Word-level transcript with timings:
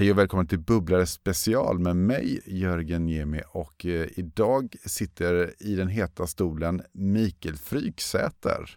Hej 0.00 0.10
och 0.10 0.18
välkommen 0.18 0.46
till 0.46 0.58
Bubblare 0.58 1.06
special 1.06 1.78
med 1.78 1.96
mig 1.96 2.40
Jörgen 2.46 3.06
Niemi 3.06 3.42
och 3.48 3.86
eh, 3.86 4.06
idag 4.16 4.76
sitter 4.84 5.54
i 5.62 5.74
den 5.74 5.88
heta 5.88 6.26
stolen 6.26 6.82
Mikael 6.92 7.56
Fryksäter. 7.56 8.76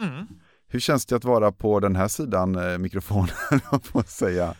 Mm. 0.00 0.26
Hur 0.68 0.80
känns 0.80 1.06
det 1.06 1.16
att 1.16 1.24
vara 1.24 1.52
på 1.52 1.80
den 1.80 1.96
här 1.96 2.08
sidan 2.08 2.54
eh, 2.54 2.78
mikrofonen, 2.78 3.60
säga? 4.06 4.54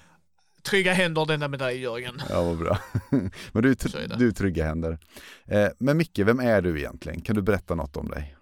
Trygga 0.63 0.93
händer 0.93 1.27
denna 1.27 1.49
med 1.49 1.59
dig 1.59 1.81
Jörgen. 1.81 2.23
Ja, 2.29 2.43
vad 2.43 2.59
bra. 2.59 2.79
Men 3.53 3.63
du, 3.63 3.71
är 3.71 4.19
du 4.19 4.29
är 4.29 4.33
trygga 4.33 4.67
händer. 4.67 4.99
Eh, 5.45 5.69
men 5.79 5.97
Micke, 5.97 6.19
vem 6.19 6.41
är 6.41 6.63
du 6.63 6.79
egentligen? 6.79 7.21
Kan 7.21 7.37
du 7.37 7.43
berätta 7.43 7.75
något 7.75 7.97
om 7.97 8.09
dig? 8.09 8.37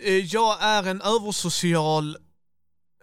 Eh, 0.00 0.16
Jag 0.16 0.62
är 0.62 0.86
en 0.90 1.00
översocial 1.00 2.16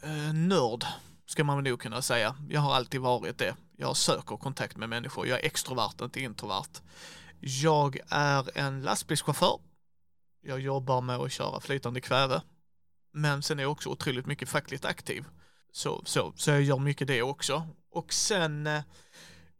eh, 0.04 0.34
nörd, 0.34 0.86
ska 1.28 1.44
man 1.44 1.64
nog 1.64 1.80
kunna 1.80 2.02
säga. 2.02 2.36
Jag 2.50 2.62
har 2.62 2.76
alltid 2.76 3.02
varit 3.02 3.38
det. 3.38 3.56
Jag 3.78 3.98
söker 3.98 4.38
kontakt 4.38 4.78
med 4.78 4.90
människor. 4.90 5.28
Jag 5.28 5.40
är 5.40 5.46
extrovert, 5.46 6.02
inte 6.02 6.22
introvert. 6.22 6.82
Jag 7.40 8.00
är 8.10 8.58
en 8.58 8.82
lastbilschaufför. 8.82 9.60
Jag 10.42 10.60
jobbar 10.60 11.02
med 11.02 11.16
att 11.16 11.32
köra 11.32 11.60
flytande 11.60 12.02
kväve. 12.02 12.42
Men 13.14 13.42
sen 13.42 13.60
är 13.60 13.64
jag 13.64 13.72
också 13.72 13.90
otroligt 13.90 14.26
mycket 14.26 14.50
fackligt 14.50 14.86
aktiv. 14.86 15.26
Så, 15.72 16.02
så, 16.06 16.34
så 16.36 16.52
jag 16.52 16.62
gör 16.62 16.80
mycket 16.80 17.08
det 17.08 17.22
också. 17.22 17.68
Och 17.92 18.14
sen 18.14 18.68
eh, 18.68 18.82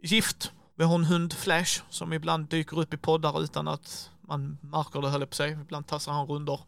gift. 0.04 0.52
Vi 0.76 0.84
har 0.84 0.96
en 0.96 1.04
hund, 1.04 1.34
Flash, 1.34 1.82
som 1.90 2.14
ibland 2.14 2.50
dyker 2.50 2.80
upp 2.80 2.94
i 2.94 2.98
poddar 2.98 3.44
utan 3.44 3.68
att 3.68 4.12
man 4.22 4.58
märker 4.62 5.02
det, 5.02 5.10
höll 5.10 5.22
jag 5.22 5.30
på 5.30 5.36
sig. 5.36 5.52
Ibland 5.52 5.88
tassar 5.88 6.12
han 6.12 6.28
runder. 6.28 6.60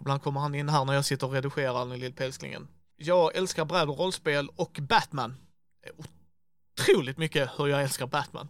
Ibland 0.00 0.22
kommer 0.22 0.40
han 0.40 0.54
in 0.54 0.68
här 0.68 0.84
när 0.84 0.92
jag 0.92 1.04
sitter 1.04 1.26
och 1.26 1.32
redigerar 1.32 1.86
den 1.86 1.98
lilla 1.98 2.14
pälslingen. 2.14 2.68
Jag 3.04 3.36
älskar 3.36 3.64
bräd 3.64 3.88
och 3.88 3.98
rollspel 3.98 4.48
och 4.56 4.78
Batman. 4.82 5.34
Otroligt 6.78 7.18
mycket 7.18 7.50
hur 7.58 7.66
jag 7.66 7.82
älskar 7.82 8.06
Batman. 8.06 8.48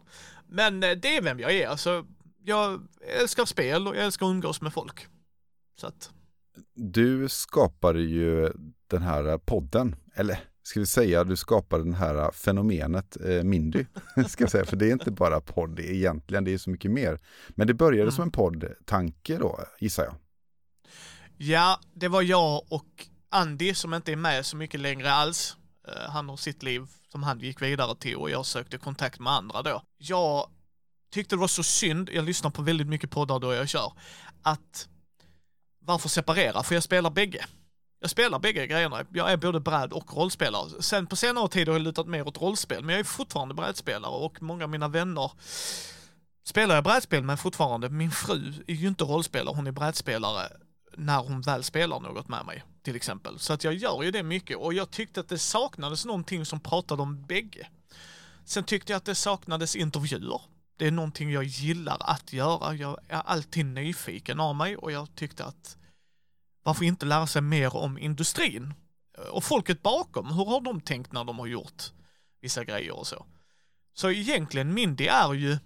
Men 0.48 0.83
eh, 0.83 0.91
det 0.91 1.17
är 1.17 1.22
vem 1.22 1.41
jag 1.41 1.53
är. 1.53 1.69
Alltså, 1.69 2.06
jag 2.44 2.81
älskar 3.20 3.44
spel 3.44 3.89
och 3.89 3.97
jag 3.97 4.05
älskar 4.05 4.27
att 4.27 4.31
umgås 4.31 4.61
med 4.61 4.72
folk. 4.72 5.06
Så 5.81 5.86
att, 5.86 6.11
Du 6.75 7.28
skapade 7.28 8.00
ju 8.00 8.53
den 8.86 9.03
här 9.03 9.39
podden, 9.39 9.97
eller 10.14 10.39
ska 10.62 10.81
vi 10.81 10.87
säga 10.87 11.25
du 11.25 11.37
skapade 11.37 11.84
det 11.84 11.97
här 11.97 12.31
fenomenet 12.31 13.16
eh, 13.25 13.42
Mindy, 13.42 13.84
ska 14.28 14.47
säga, 14.47 14.64
för 14.64 14.77
det 14.77 14.87
är 14.89 14.92
inte 14.92 15.11
bara 15.11 15.41
podd 15.41 15.81
egentligen, 15.81 16.44
det 16.44 16.55
är 16.55 16.59
så 16.59 16.70
mycket 16.70 16.91
mer. 16.91 17.20
Men 17.48 17.66
det 17.66 17.75
började 17.75 18.03
Mm. 18.03 18.12
som 18.12 18.22
en 18.22 18.31
poddtanke 18.31 19.37
då, 19.39 19.61
gissar 19.81 20.05
jag. 20.05 20.14
ja, 21.37 21.81
det 21.94 22.09
var 22.09 22.22
jag 22.22 22.72
och 22.72 23.09
Andy 23.33 23.75
som 23.75 23.94
inte 23.94 24.12
är 24.12 24.16
med 24.16 24.47
så 24.47 24.56
mycket 24.56 24.80
längre 24.80 25.12
alls. 25.12 25.56
Eh, 25.88 26.11
han 26.11 26.28
har 26.28 26.36
sitt 26.36 26.62
liv 26.62 26.86
som 27.08 27.22
han 27.22 27.41
gick 27.41 27.62
vidare 27.62 27.97
till 27.97 28.16
och 28.16 28.30
jag 28.30 28.47
sökte 28.47 28.78
kontakt 28.78 29.20
med 29.20 29.33
andra 29.33 29.62
då. 29.62 29.83
Jag 29.98 30.48
tyckte 31.11 31.36
det 31.36 31.41
var 31.41 31.48
så 31.48 31.62
synd, 31.62 32.10
jag 32.12 32.25
lyssnar 32.25 32.50
på 32.50 32.62
väldigt 32.62 32.86
mycket 32.86 33.10
poddar 33.10 33.38
då 33.38 33.55
jag 33.55 33.69
kör, 33.69 33.92
att 34.42 34.88
varför 35.78 36.08
separera? 36.08 36.62
För 36.62 36.75
jag 36.75 36.83
spelar 36.84 37.10
bägge. 37.10 37.44
Jag 38.00 38.10
spelar 38.10 38.38
bägge 38.38 38.66
grejerna. 38.66 39.05
Jag 39.12 39.33
är 39.33 39.36
både 39.36 39.60
bräd 39.60 39.92
och 39.92 40.16
rollspelare. 40.16 40.83
Sen 40.83 41.06
på 41.06 41.16
senare 41.16 41.48
tid 41.48 41.69
har 41.69 41.75
jag 41.75 41.83
lutat 41.83 42.06
mer 42.06 42.28
åt 42.28 42.41
rollspel, 42.41 42.84
men 42.84 42.92
jag 42.92 43.00
är 43.00 43.05
fortfarande 43.05 43.55
brädspelare 43.55 44.12
och 44.12 44.42
många 44.42 44.64
av 44.64 44.70
mina 44.70 44.88
vänner 44.88 45.30
spelar 46.44 46.75
jag 46.75 46.84
brädspel 46.84 47.22
med 47.22 47.41
fortfarande. 47.41 47.88
Min 47.88 48.10
fru 48.10 48.53
är 48.66 48.75
ju 48.75 48.88
inte 48.88 49.05
rollspelare, 49.05 49.56
hon 49.56 49.66
är 49.66 49.72
brädspelare 49.72 50.48
när 50.97 51.19
hon 51.19 51.41
väl 51.41 51.62
spelar 51.62 52.00
något 52.00 52.28
med 52.28 52.47
mig, 52.47 52.65
till 52.82 52.97
exempel. 52.97 53.38
Så 53.38 53.53
att 53.53 53.65
jag 53.65 53.75
gör 53.75 54.03
ju 54.03 54.10
det 54.10 54.22
mycket 54.22 54.56
och 54.56 54.75
jag 54.75 54.91
tyckte 54.91 55.20
att 55.20 55.28
det 55.28 55.38
saknades 55.38 56.04
någonting 56.04 56.47
som 56.47 56.60
pratade 56.60 57.03
om 57.03 57.26
bägge. 57.26 57.69
Sen 58.44 58.65
tyckte 58.65 58.93
jag 58.93 58.97
att 58.97 59.04
det 59.04 59.15
saknades 59.15 59.76
intervjuer. 59.76 60.41
Det 60.76 60.87
är 60.87 60.91
någonting 60.91 61.31
jag 61.31 61.44
gillar 61.44 61.97
att 62.00 62.32
göra. 62.32 62.75
Jag 62.75 62.98
är 63.09 63.21
alltid 63.21 63.66
nyfiken 63.66 64.41
av 64.41 64.54
mig 64.54 64.76
och 64.76 64.92
jag 64.92 65.15
tyckte 65.15 65.44
att 65.44 65.76
varför 66.62 66.84
inte 66.84 67.06
lära 67.06 67.26
sig 67.26 67.42
mer 67.42 67.76
om 67.76 67.98
industrin? 67.98 68.75
Och 69.31 69.44
folket 69.44 69.82
bakom, 69.82 70.26
hur 70.26 70.44
har 70.44 70.60
de 70.60 70.81
tänkt 70.81 71.12
när 71.12 71.25
de 71.25 71.38
har 71.38 71.47
gjort 71.47 71.82
vissa 72.41 72.65
grejer 72.65 72.97
och 72.97 73.06
så? 73.06 73.26
Så 73.94 74.10
egentligen 74.10 74.75
Mindy 74.75 75.06
är 75.06 75.32
ju 75.34 75.59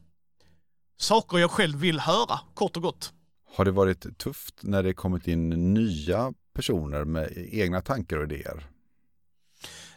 saker 0.96 1.38
jag 1.38 1.50
själv 1.50 1.78
vill 1.78 2.00
höra, 2.00 2.40
kort 2.54 2.76
och 2.76 2.82
gott. 2.82 3.12
Har 3.54 3.64
det 3.64 3.70
varit 3.70 4.18
tufft 4.18 4.54
när 4.62 4.82
det 4.82 4.94
kommit 4.94 5.28
in 5.28 5.74
nya 5.74 6.32
personer 6.56 7.04
med 7.04 7.32
egna 7.52 7.80
tankar 7.80 8.16
och 8.16 8.24
idéer? 8.24 8.66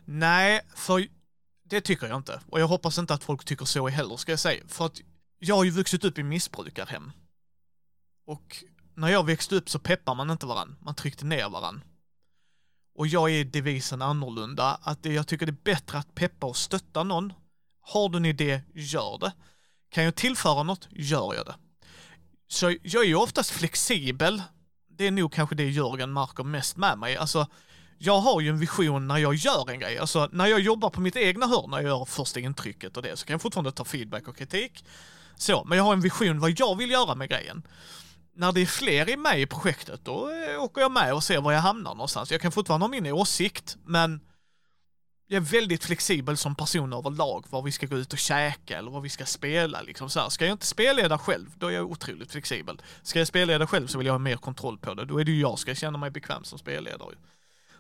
Nej, 0.06 0.62
för 0.76 1.08
det 1.64 1.82
tycker 1.82 2.08
jag 2.08 2.18
inte. 2.18 2.42
Och 2.50 2.60
jag 2.60 2.68
hoppas 2.68 2.98
inte 2.98 3.14
att 3.14 3.24
folk 3.24 3.46
tycker 3.46 3.66
så 3.66 3.88
heller, 3.88 4.18
ska 4.18 4.32
jag 4.32 4.40
säga. 4.40 4.64
För 4.68 4.86
att 4.86 5.02
jag 5.40 5.56
har 5.56 5.64
ju 5.64 5.72
vuxit 5.72 6.04
upp 6.04 6.18
i 6.18 6.24
missbrukarhem. 6.24 7.12
Och 8.26 8.64
när 8.96 9.10
jag 9.10 9.26
växte 9.26 9.56
upp 9.56 9.70
så 9.70 9.80
peppar 9.80 10.16
man 10.16 10.30
inte 10.30 10.46
varann, 10.46 10.76
man 10.80 10.96
tryckte 10.96 11.26
ner 11.26 11.50
varann. 11.50 11.84
Och 12.96 13.08
jag 13.08 13.32
är 13.32 13.46
devisen 13.46 14.02
annorlunda, 14.02 14.80
att 14.82 15.06
jag 15.06 15.28
tycker 15.28 15.46
det 15.46 15.52
är 15.52 15.64
bättre 15.64 15.98
att 15.98 16.16
peppa 16.16 16.48
och 16.48 16.58
stötta 16.58 17.04
någon. 17.04 17.34
Har 17.82 18.10
du 18.10 18.18
en 18.18 18.26
idé, 18.26 18.62
gör 18.74 19.18
det. 19.18 19.34
Kan 19.90 20.04
jag 20.04 20.16
tillföra 20.16 20.64
något, 20.64 20.88
gör 20.92 21.36
jag 21.36 21.46
det. 21.46 21.56
Så 22.48 22.76
jag 22.84 23.04
är 23.04 23.08
ju 23.08 23.16
oftast 23.16 23.52
flexibel. 23.52 24.44
Det 25.00 25.08
är 25.08 25.12
nog 25.12 25.34
kanske 25.34 25.56
det 25.56 25.70
Jörgen 25.70 26.14
märker 26.14 26.44
mest 26.44 26.78
med 26.78 26.98
mig. 26.98 27.18
Alltså, 27.18 27.48
jag 27.98 28.20
har 28.20 28.42
ju 28.42 28.50
en 28.50 28.60
vision 28.60 29.08
när 29.08 29.18
jag 29.18 29.36
gör 29.36 29.70
en 29.70 29.80
grej. 29.80 29.98
Alltså 29.98 30.30
när 30.32 30.48
jag 30.48 30.60
jobbar 30.60 30.90
på 30.90 31.02
mitt 31.02 31.16
egna 31.16 31.48
hörn, 31.48 31.70
när 31.70 31.78
jag 31.78 31.88
gör 31.88 32.06
första 32.06 32.40
intrycket 32.40 32.98
och 32.98 33.04
det, 33.04 33.18
så 33.18 33.26
kan 33.26 33.34
jag 33.34 33.42
fortfarande 33.42 33.72
ta 33.72 33.86
feedback 33.86 34.28
och 34.28 34.38
kritik. 34.38 34.86
Så, 35.36 35.64
men 35.64 35.78
jag 35.78 35.86
har 35.86 35.94
en 35.94 36.02
vision 36.02 36.40
vad 36.40 36.60
jag 36.60 36.78
vill 36.78 36.92
göra 36.92 37.16
med 37.16 37.30
grejen. 37.30 37.64
När 38.36 38.52
det 38.52 38.62
är 38.62 38.66
fler 38.66 39.10
i 39.10 39.18
mig 39.18 39.42
i 39.42 39.46
projektet, 39.46 40.00
då 40.04 40.30
eh, 40.30 40.64
åker 40.64 40.82
jag 40.82 40.92
med 40.92 41.14
och 41.14 41.24
ser 41.24 41.42
var 41.42 41.52
jag 41.52 41.60
hamnar 41.60 41.92
någonstans. 41.96 42.32
Jag 42.32 42.42
kan 42.42 42.52
fortfarande 42.52 42.84
ha 42.84 42.92
min 42.92 43.14
åsikt, 43.14 43.78
men 43.86 44.22
jag 45.32 45.38
är 45.38 45.52
väldigt 45.52 45.84
flexibel 45.84 46.38
som 46.38 46.56
person 46.56 46.94
överlag, 46.94 47.46
var 47.50 47.62
vi 47.62 47.72
ska 47.72 47.86
gå 47.86 47.98
ut 47.98 48.14
och 48.14 48.20
käka 48.20 48.78
eller 48.78 48.92
vad 48.92 49.02
vi 49.02 49.10
ska 49.10 49.26
spela 49.26 49.82
liksom 49.82 50.10
så 50.10 50.20
här. 50.20 50.30
Ska 50.30 50.46
jag 50.46 50.52
inte 50.52 50.66
spelleda 50.66 51.18
själv, 51.18 51.48
då 51.58 51.68
är 51.68 51.72
jag 51.72 51.92
otroligt 51.92 52.32
flexibel. 52.32 52.82
Ska 53.02 53.20
jag 53.20 53.28
spelleda 53.28 53.68
själv 53.68 53.88
så 53.88 53.98
vill 53.98 54.08
jag 54.08 54.14
ha 54.14 54.20
mer 54.20 54.38
kontroll 54.38 54.78
på 54.78 54.94
det, 54.94 55.06
då 55.06 55.18
är 55.18 55.24
det 55.24 55.32
ju 55.32 55.42
jag 55.42 55.60
ska 55.60 55.76
känna 55.76 55.98
mig 55.98 56.12
bekväm 56.12 56.44
som 56.44 56.60
spelledare. 56.60 57.16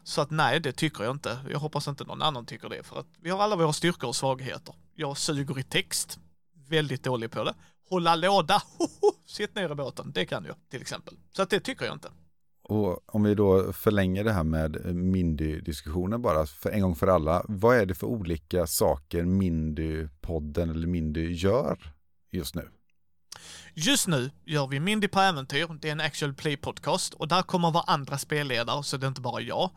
Så 0.03 0.21
att 0.21 0.31
nej, 0.31 0.59
det 0.59 0.71
tycker 0.71 1.03
jag 1.03 1.15
inte. 1.15 1.39
Jag 1.49 1.59
hoppas 1.59 1.87
inte 1.87 2.03
någon 2.03 2.21
annan 2.21 2.45
tycker 2.45 2.69
det, 2.69 2.83
för 2.83 2.99
att 2.99 3.07
vi 3.21 3.29
har 3.29 3.39
alla 3.39 3.55
våra 3.55 3.73
styrkor 3.73 4.07
och 4.07 4.15
svagheter. 4.15 4.75
Jag 4.95 5.17
suger 5.17 5.59
i 5.59 5.63
text, 5.63 6.19
väldigt 6.67 7.03
dålig 7.03 7.31
på 7.31 7.43
det. 7.43 7.53
Hålla 7.89 8.15
låda, 8.15 8.61
sitt 9.25 9.55
ner 9.55 9.71
i 9.71 9.75
båten, 9.75 10.11
det 10.11 10.25
kan 10.25 10.45
jag 10.45 10.55
till 10.69 10.81
exempel. 10.81 11.13
Så 11.31 11.41
att 11.41 11.49
det 11.49 11.59
tycker 11.59 11.85
jag 11.85 11.95
inte. 11.95 12.09
Och 12.69 13.15
om 13.15 13.23
vi 13.23 13.35
då 13.35 13.73
förlänger 13.73 14.23
det 14.23 14.33
här 14.33 14.43
med 14.43 14.85
eh, 14.85 14.93
Mindy-diskussionen 14.93 16.21
bara 16.21 16.45
för 16.45 16.69
en 16.69 16.81
gång 16.81 16.95
för 16.95 17.07
alla. 17.07 17.45
Vad 17.47 17.77
är 17.77 17.85
det 17.85 17.95
för 17.95 18.07
olika 18.07 18.67
saker 18.67 19.23
Mindy-podden 19.23 20.71
eller 20.71 20.87
Mindy 20.87 21.31
gör 21.31 21.93
just 22.31 22.55
nu? 22.55 22.69
Just 23.73 24.07
nu 24.07 24.31
gör 24.45 24.67
vi 24.67 24.79
Mindy 24.79 25.07
på 25.07 25.19
äventyr, 25.19 25.67
det 25.81 25.87
är 25.87 25.91
en 25.91 26.01
actual 26.01 26.33
play 26.33 26.57
podcast 26.57 27.13
och 27.13 27.27
där 27.27 27.41
kommer 27.41 27.71
vara 27.71 27.83
andra 27.83 28.17
spelledare 28.17 28.83
så 28.83 28.97
det 28.97 29.05
är 29.05 29.07
inte 29.07 29.21
bara 29.21 29.41
jag. 29.41 29.69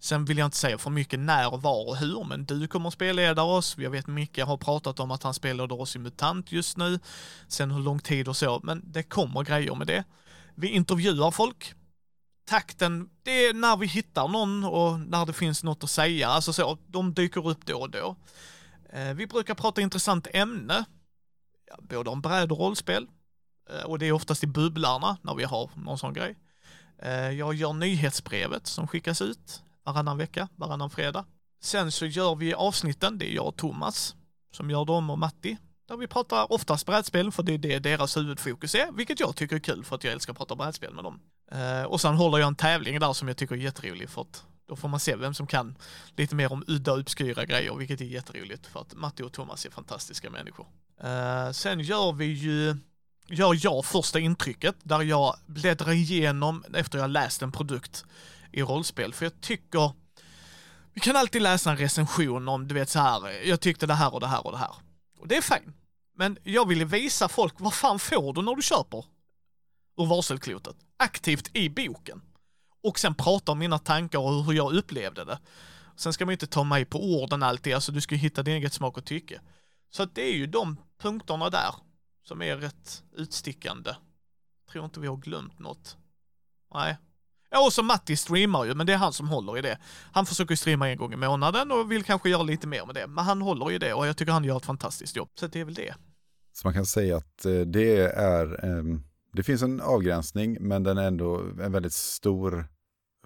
Sen 0.00 0.24
vill 0.24 0.38
jag 0.38 0.46
inte 0.46 0.56
säga 0.56 0.78
för 0.78 0.90
mycket 0.90 1.20
när, 1.20 1.56
var 1.56 1.88
och 1.88 1.96
hur, 1.96 2.24
men 2.24 2.44
du 2.44 2.68
kommer 2.68 2.90
spelleda 2.90 3.42
oss. 3.42 3.76
Jag 3.78 3.90
vet 3.90 4.06
Micke 4.06 4.38
har 4.38 4.56
pratat 4.56 5.00
om 5.00 5.10
att 5.10 5.22
han 5.22 5.34
spelleder 5.34 5.80
oss 5.80 5.96
i 5.96 5.98
MUTANT 5.98 6.52
just 6.52 6.76
nu. 6.76 6.98
Sen 7.48 7.70
hur 7.70 7.80
lång 7.80 7.98
tid 7.98 8.28
och 8.28 8.36
så, 8.36 8.60
men 8.62 8.82
det 8.84 9.02
kommer 9.02 9.42
grejer 9.42 9.74
med 9.74 9.86
det. 9.86 10.04
Vi 10.54 10.68
intervjuar 10.68 11.30
folk. 11.30 11.74
Takten, 12.46 13.10
det 13.22 13.46
är 13.46 13.54
när 13.54 13.76
vi 13.76 13.86
hittar 13.86 14.28
någon 14.28 14.64
och 14.64 15.00
när 15.00 15.26
det 15.26 15.32
finns 15.32 15.64
något 15.64 15.84
att 15.84 15.90
säga, 15.90 16.28
alltså 16.28 16.52
så, 16.52 16.78
de 16.86 17.14
dyker 17.14 17.48
upp 17.48 17.66
då 17.66 17.80
och 17.80 17.90
då. 17.90 18.16
Eh, 18.92 19.14
vi 19.14 19.26
brukar 19.26 19.54
prata 19.54 19.80
intressant 19.80 20.26
ämne, 20.32 20.84
både 21.78 22.10
om 22.10 22.20
bräd 22.20 22.52
och 22.52 22.58
rollspel. 22.58 23.06
Eh, 23.70 23.84
och 23.84 23.98
det 23.98 24.06
är 24.06 24.12
oftast 24.12 24.44
i 24.44 24.46
bubblarna 24.46 25.16
när 25.22 25.34
vi 25.34 25.44
har 25.44 25.70
någon 25.74 25.98
sån 25.98 26.12
grej. 26.12 26.38
Eh, 26.98 27.30
jag 27.30 27.54
gör 27.54 27.72
nyhetsbrevet 27.72 28.66
som 28.66 28.88
skickas 28.88 29.22
ut 29.22 29.62
varannan 29.84 30.18
vecka, 30.18 30.48
varannan 30.56 30.90
fredag. 30.90 31.24
Sen 31.60 31.92
så 31.92 32.06
gör 32.06 32.34
vi 32.34 32.54
avsnitten, 32.54 33.18
det 33.18 33.32
är 33.32 33.34
jag 33.34 33.46
och 33.46 33.56
Thomas 33.56 34.14
som 34.52 34.70
gör 34.70 34.84
dem 34.84 35.10
och 35.10 35.18
Matti. 35.18 35.56
Där 35.88 35.96
vi 35.96 36.06
pratar 36.06 36.52
oftast 36.52 36.86
brädspel 36.86 37.32
för 37.32 37.42
det 37.42 37.54
är 37.54 37.58
det 37.58 37.78
deras 37.78 38.16
huvudfokus 38.16 38.74
är, 38.74 38.92
vilket 38.92 39.20
jag 39.20 39.36
tycker 39.36 39.56
är 39.56 39.60
kul 39.60 39.84
för 39.84 39.96
att 39.96 40.04
jag 40.04 40.12
älskar 40.12 40.32
att 40.32 40.38
prata 40.38 40.56
brädspel 40.56 40.94
med 40.94 41.04
dem. 41.04 41.20
Eh, 41.52 41.82
Och 41.82 42.00
sen 42.00 42.14
håller 42.14 42.38
jag 42.38 42.46
en 42.46 42.54
tävling 42.54 43.00
där 43.00 43.12
som 43.12 43.28
jag 43.28 43.36
tycker 43.36 43.54
är 43.54 43.58
jätterolig 43.58 44.10
för 44.10 44.20
att 44.22 44.44
då 44.68 44.76
får 44.76 44.88
man 44.88 45.00
se 45.00 45.16
vem 45.16 45.34
som 45.34 45.46
kan 45.46 45.76
lite 46.16 46.34
mer 46.34 46.52
om 46.52 46.64
udda 46.66 46.92
och 46.92 46.98
obskyra 46.98 47.44
grejer, 47.44 47.74
vilket 47.74 48.00
är 48.00 48.04
jätteroligt 48.04 48.66
för 48.66 48.80
att 48.80 48.94
Matti 48.94 49.22
och 49.22 49.32
Thomas 49.32 49.66
är 49.66 49.70
fantastiska 49.70 50.30
människor. 50.30 50.66
Eh, 51.02 51.50
Sen 51.50 51.80
gör 51.80 52.12
vi 52.12 52.24
ju 52.24 52.76
gör 53.28 53.58
jag 53.62 53.84
första 53.84 54.18
intrycket 54.18 54.76
där 54.82 55.02
jag 55.02 55.36
bläddrar 55.46 55.92
igenom 55.92 56.64
efter 56.74 56.98
jag 56.98 57.10
läst 57.10 57.42
en 57.42 57.52
produkt 57.52 58.04
i 58.52 58.62
rollspel. 58.62 59.14
För 59.14 59.24
jag 59.24 59.40
tycker 59.40 59.92
Vi 60.92 61.00
kan 61.00 61.16
alltid 61.16 61.42
läsa 61.42 61.70
en 61.70 61.76
recension 61.76 62.48
om, 62.48 62.68
du 62.68 62.74
vet 62.74 62.88
så 62.90 62.98
här, 62.98 63.46
jag 63.48 63.60
tyckte 63.60 63.86
det 63.86 63.94
här 63.94 64.14
och 64.14 64.20
det 64.20 64.26
här 64.26 64.46
och 64.46 64.52
det 64.52 64.58
här. 64.58 64.74
Och 65.18 65.28
det 65.28 65.36
är 65.36 65.42
fint. 65.42 65.76
Men 66.16 66.38
jag 66.42 66.68
ville 66.68 66.84
visa 66.84 67.28
folk, 67.28 67.54
vad 67.58 67.74
fan 67.74 67.98
får 67.98 68.32
du 68.34 68.42
när 68.42 68.54
du 68.54 68.62
köper 68.62 69.04
ur 69.96 70.06
varselklotet? 70.06 70.76
Aktivt 70.96 71.56
i 71.56 71.70
boken. 71.70 72.22
Och 72.82 72.98
sen 72.98 73.14
prata 73.14 73.52
om 73.52 73.58
mina 73.58 73.78
tankar 73.78 74.18
och 74.18 74.44
hur 74.44 74.52
jag 74.52 74.72
upplevde 74.72 75.24
det. 75.24 75.38
Sen 75.96 76.12
ska 76.12 76.24
man 76.24 76.32
ju 76.32 76.34
inte 76.34 76.46
ta 76.46 76.64
mig 76.64 76.84
på 76.84 77.04
orden 77.04 77.42
alltid, 77.42 77.74
alltså 77.74 77.92
du 77.92 78.00
ska 78.00 78.14
hitta 78.14 78.42
din 78.42 78.54
eget 78.54 78.72
smak 78.72 78.98
och 78.98 79.04
tycke. 79.04 79.40
Så 79.90 80.02
att 80.02 80.14
det 80.14 80.22
är 80.22 80.34
ju 80.34 80.46
de 80.46 80.76
punkterna 80.98 81.50
där 81.50 81.74
som 82.24 82.42
är 82.42 82.56
rätt 82.56 83.04
utstickande. 83.16 83.90
Tror 84.72 84.84
inte 84.84 85.00
vi 85.00 85.06
har 85.06 85.16
glömt 85.16 85.58
något. 85.58 85.96
Nej. 86.74 86.96
Ja, 87.50 87.66
och 87.66 87.72
så 87.72 87.82
Matti 87.82 88.16
streamar 88.16 88.64
ju, 88.64 88.74
men 88.74 88.86
det 88.86 88.92
är 88.92 88.96
han 88.96 89.12
som 89.12 89.28
håller 89.28 89.58
i 89.58 89.62
det. 89.62 89.78
Han 90.12 90.26
försöker 90.26 90.56
streama 90.56 90.90
en 90.90 90.96
gång 90.96 91.12
i 91.12 91.16
månaden 91.16 91.72
och 91.72 91.92
vill 91.92 92.04
kanske 92.04 92.30
göra 92.30 92.42
lite 92.42 92.66
mer 92.66 92.86
med 92.86 92.94
det, 92.94 93.06
men 93.06 93.24
han 93.24 93.42
håller 93.42 93.72
i 93.72 93.78
det 93.78 93.94
och 93.94 94.06
jag 94.06 94.16
tycker 94.16 94.32
han 94.32 94.44
gör 94.44 94.56
ett 94.56 94.66
fantastiskt 94.66 95.16
jobb. 95.16 95.28
Så 95.34 95.46
det 95.46 95.60
är 95.60 95.64
väl 95.64 95.74
det. 95.74 95.94
Så 96.52 96.66
man 96.66 96.74
kan 96.74 96.86
säga 96.86 97.16
att 97.16 97.44
eh, 97.44 97.60
det 97.60 97.96
är, 98.00 98.64
um 98.64 99.02
det 99.36 99.42
finns 99.42 99.62
en 99.62 99.80
avgränsning, 99.80 100.56
men 100.60 100.82
den 100.82 100.98
är 100.98 101.06
ändå 101.06 101.40
en 101.60 101.72
väldigt 101.72 101.92
stor 101.92 102.68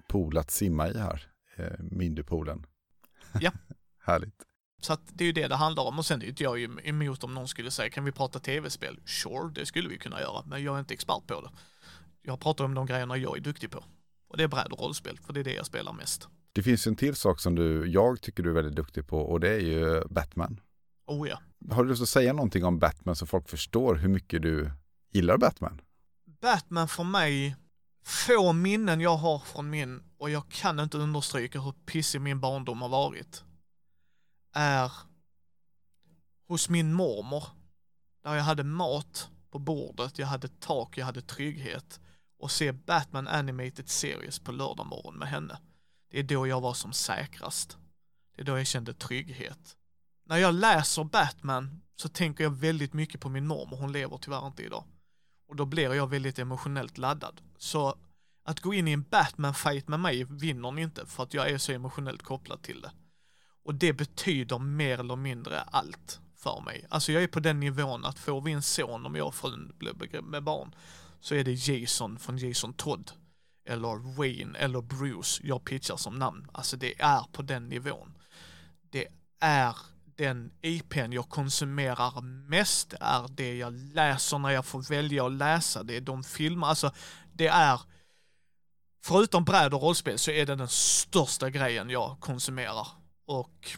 pool 0.09 0.39
att 0.39 0.51
simma 0.51 0.89
i 0.89 0.99
här, 0.99 1.33
eh, 1.57 1.79
Mindypoolen. 1.79 2.67
Ja. 3.41 3.53
Härligt. 4.03 4.43
Så 4.81 4.93
att 4.93 5.01
det 5.07 5.25
är 5.25 5.27
ju 5.27 5.33
det 5.33 5.49
det 5.49 5.55
handlar 5.55 5.83
om 5.83 5.99
och 5.99 6.07
sen 6.07 6.23
är 6.23 6.27
inte 6.27 6.43
jag 6.43 6.61
emot 6.89 7.25
om 7.25 7.35
någon 7.35 7.49
skulle 7.49 7.71
säga 7.71 7.91
kan 7.91 8.05
vi 8.05 8.13
prata 8.13 8.39
tv-spel? 8.39 9.01
Sure, 9.05 9.53
det 9.55 9.67
skulle 9.67 9.89
vi 9.89 9.99
kunna 9.99 10.21
göra, 10.21 10.45
men 10.47 10.63
jag 10.63 10.75
är 10.77 10.81
inte 10.81 10.95
expert 10.95 11.27
på 11.27 11.41
det. 11.41 11.51
Jag 12.23 12.41
pratar 12.41 12.65
om 12.65 12.75
de 12.75 12.87
grejerna 12.87 13.17
jag 13.17 13.37
är 13.37 13.41
duktig 13.41 13.71
på. 13.71 13.85
Och 14.29 14.37
det 14.37 14.43
är 14.43 14.49
bräd 14.49 14.73
och 14.73 14.81
rollspel, 14.81 15.19
för 15.19 15.33
det 15.33 15.41
är 15.41 15.45
det 15.45 15.55
jag 15.55 15.67
spelar 15.67 15.93
mest. 15.93 16.29
Det 16.53 16.63
finns 16.63 16.87
en 16.87 16.97
till 16.97 17.15
sak 17.15 17.41
som 17.41 17.55
du, 17.55 17.87
jag 17.87 18.21
tycker 18.21 18.43
du 18.43 18.51
är 18.51 18.55
väldigt 18.55 18.77
duktig 18.77 19.07
på 19.07 19.19
och 19.19 19.41
det 19.41 19.51
är 19.51 19.61
ju 19.61 20.05
Batman. 20.11 20.61
Oh 21.07 21.29
ja. 21.29 21.43
Har 21.71 21.85
du 21.85 21.89
lust 21.89 22.03
att 22.03 22.09
säga 22.09 22.33
någonting 22.33 22.65
om 22.65 22.79
Batman 22.79 23.17
så 23.17 23.27
folk 23.27 23.49
förstår 23.49 23.95
hur 23.95 24.09
mycket 24.09 24.43
du 24.43 24.71
gillar 25.13 25.39
Batman? 25.39 25.81
Batman 26.41 26.89
för 26.89 27.05
mig, 27.05 27.57
få 28.05 28.53
minnen 28.53 29.01
jag 29.01 29.17
har 29.17 29.39
från 29.39 29.71
min, 29.71 30.03
och 30.19 30.31
jag 30.31 30.49
kan 30.49 30.81
inte 30.81 30.99
understryka 30.99 31.61
hur 31.61 31.73
pissig 31.73 32.21
min 32.21 32.41
barndom 32.41 32.83
har 32.83 32.89
varit, 32.89 33.45
är 34.53 34.93
hos 36.49 36.69
min 36.69 36.93
mormor. 36.93 37.45
Där 38.23 38.35
jag 38.35 38.43
hade 38.43 38.65
mat 38.65 39.31
på 39.51 39.59
bordet, 39.59 40.19
jag 40.19 40.27
hade 40.27 40.49
tak, 40.49 40.99
jag 40.99 41.07
hade 41.07 41.23
trygghet. 41.23 42.01
Och 42.39 42.51
se 42.51 42.73
Batman 42.73 43.29
Animated 43.29 43.89
Series 43.89 44.39
på 44.39 44.53
lördag 44.53 44.87
morgon 44.87 45.19
med 45.19 45.29
henne. 45.29 45.59
Det 46.11 46.19
är 46.19 46.23
då 46.23 46.47
jag 46.47 46.61
var 46.61 46.75
som 46.75 46.93
säkrast. 46.93 47.79
Det 48.37 48.43
är 48.43 48.47
då 48.47 48.59
jag 48.59 48.67
kände 48.67 48.95
trygghet. 48.95 49.77
När 50.25 50.37
jag 50.37 50.55
läser 50.55 51.05
Batman 51.05 51.83
så 51.97 52.09
tänker 52.09 52.45
jag 52.45 52.51
väldigt 52.51 52.93
mycket 52.93 53.21
på 53.21 53.29
min 53.29 53.47
mormor, 53.47 53.77
hon 53.77 53.93
lever 53.93 54.19
tyvärr 54.19 54.47
inte 54.47 54.63
idag. 54.63 54.85
Och 55.51 55.57
då 55.57 55.65
blir 55.65 55.95
jag 55.95 56.07
väldigt 56.07 56.39
emotionellt 56.39 56.99
laddad. 56.99 57.41
Så 57.59 57.95
att 58.45 58.61
gå 58.61 58.75
in 58.75 58.89
i 58.89 58.93
en 58.93 59.05
Batman-fight 59.05 59.89
med 59.89 60.01
mig 60.01 60.25
vinner 60.25 60.71
ni 60.71 60.83
inte 60.83 61.07
för 61.07 61.23
att 61.23 61.35
jag 61.35 61.51
är 61.51 61.59
så 61.59 61.73
emotionellt 61.73 62.23
kopplad 62.23 62.63
till 62.63 62.81
det. 62.81 62.93
Och 63.65 63.75
det 63.75 63.93
betyder 63.93 64.59
mer 64.59 64.99
eller 64.99 65.17
mindre 65.17 65.61
allt 65.61 66.21
för 66.37 66.61
mig. 66.61 66.87
Alltså 66.89 67.13
jag 67.13 67.23
är 67.23 67.27
på 67.27 67.41
den 67.41 67.61
nivån 67.61 68.05
att 68.05 68.19
får 68.19 68.41
vi 68.41 68.53
en 68.53 68.63
son 68.63 69.07
om 69.07 69.15
jag 69.15 69.27
och 69.27 69.35
frun 69.35 69.73
blir 69.79 70.23
med 70.23 70.43
barn 70.43 70.75
så 71.21 71.35
är 71.35 71.45
det 71.45 71.69
Jason 71.69 72.19
från 72.19 72.39
Jason 72.39 72.73
Todd 72.73 73.13
eller 73.65 74.17
Wayne 74.17 74.59
eller 74.59 74.81
Bruce 74.81 75.41
jag 75.45 75.65
pitchar 75.65 75.97
som 75.97 76.19
namn. 76.19 76.47
Alltså 76.53 76.77
det 76.77 77.01
är 77.01 77.23
på 77.33 77.43
den 77.43 77.69
nivån. 77.69 78.19
Det 78.91 79.07
är 79.41 79.77
den 80.21 80.53
IPn 80.63 81.13
jag 81.13 81.29
konsumerar 81.29 82.21
mest, 82.23 82.95
är 83.01 83.29
det 83.29 83.57
jag 83.57 83.73
läser 83.73 84.39
när 84.39 84.51
jag 84.51 84.67
får 84.67 84.83
välja 84.83 85.27
att 85.27 85.33
läsa, 85.33 85.83
det 85.83 85.97
är 85.97 86.01
de 86.01 86.25
filmer, 86.25 86.67
alltså 86.67 86.93
det 87.33 87.47
är 87.47 87.81
Förutom 89.03 89.45
bräd 89.45 89.75
och 89.75 89.83
rollspel 89.83 90.19
så 90.19 90.31
är 90.31 90.47
det 90.47 90.55
den 90.55 90.69
största 90.69 91.51
grejen 91.51 91.91
jag 91.91 92.17
konsumerar. 92.21 92.87
Och 93.27 93.71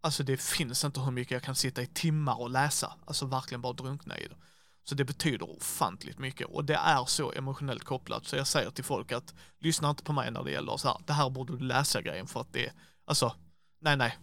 alltså 0.00 0.22
det 0.22 0.36
finns 0.36 0.84
inte 0.84 1.00
hur 1.00 1.10
mycket 1.10 1.30
jag 1.30 1.42
kan 1.42 1.54
sitta 1.54 1.82
i 1.82 1.86
timmar 1.86 2.40
och 2.40 2.50
läsa, 2.50 2.92
alltså 3.06 3.26
verkligen 3.26 3.60
bara 3.60 3.72
drunkna 3.72 4.18
i 4.18 4.28
det. 4.28 4.36
Så 4.84 4.94
det 4.94 5.04
betyder 5.04 5.50
ofantligt 5.56 6.18
mycket 6.18 6.46
och 6.46 6.64
det 6.64 6.74
är 6.74 7.04
så 7.04 7.32
emotionellt 7.32 7.84
kopplat 7.84 8.26
så 8.26 8.36
jag 8.36 8.46
säger 8.46 8.70
till 8.70 8.84
folk 8.84 9.12
att 9.12 9.34
lyssna 9.58 9.90
inte 9.90 10.02
på 10.02 10.12
mig 10.12 10.30
när 10.30 10.44
det 10.44 10.50
gäller 10.50 10.76
så 10.76 10.88
här, 10.88 10.98
det 11.06 11.12
här 11.12 11.30
borde 11.30 11.56
du 11.56 11.64
läsa 11.64 12.02
grejen 12.02 12.26
för 12.26 12.40
att 12.40 12.52
det, 12.52 12.72
alltså, 13.04 13.34
nej 13.80 13.96
nej. 13.96 14.18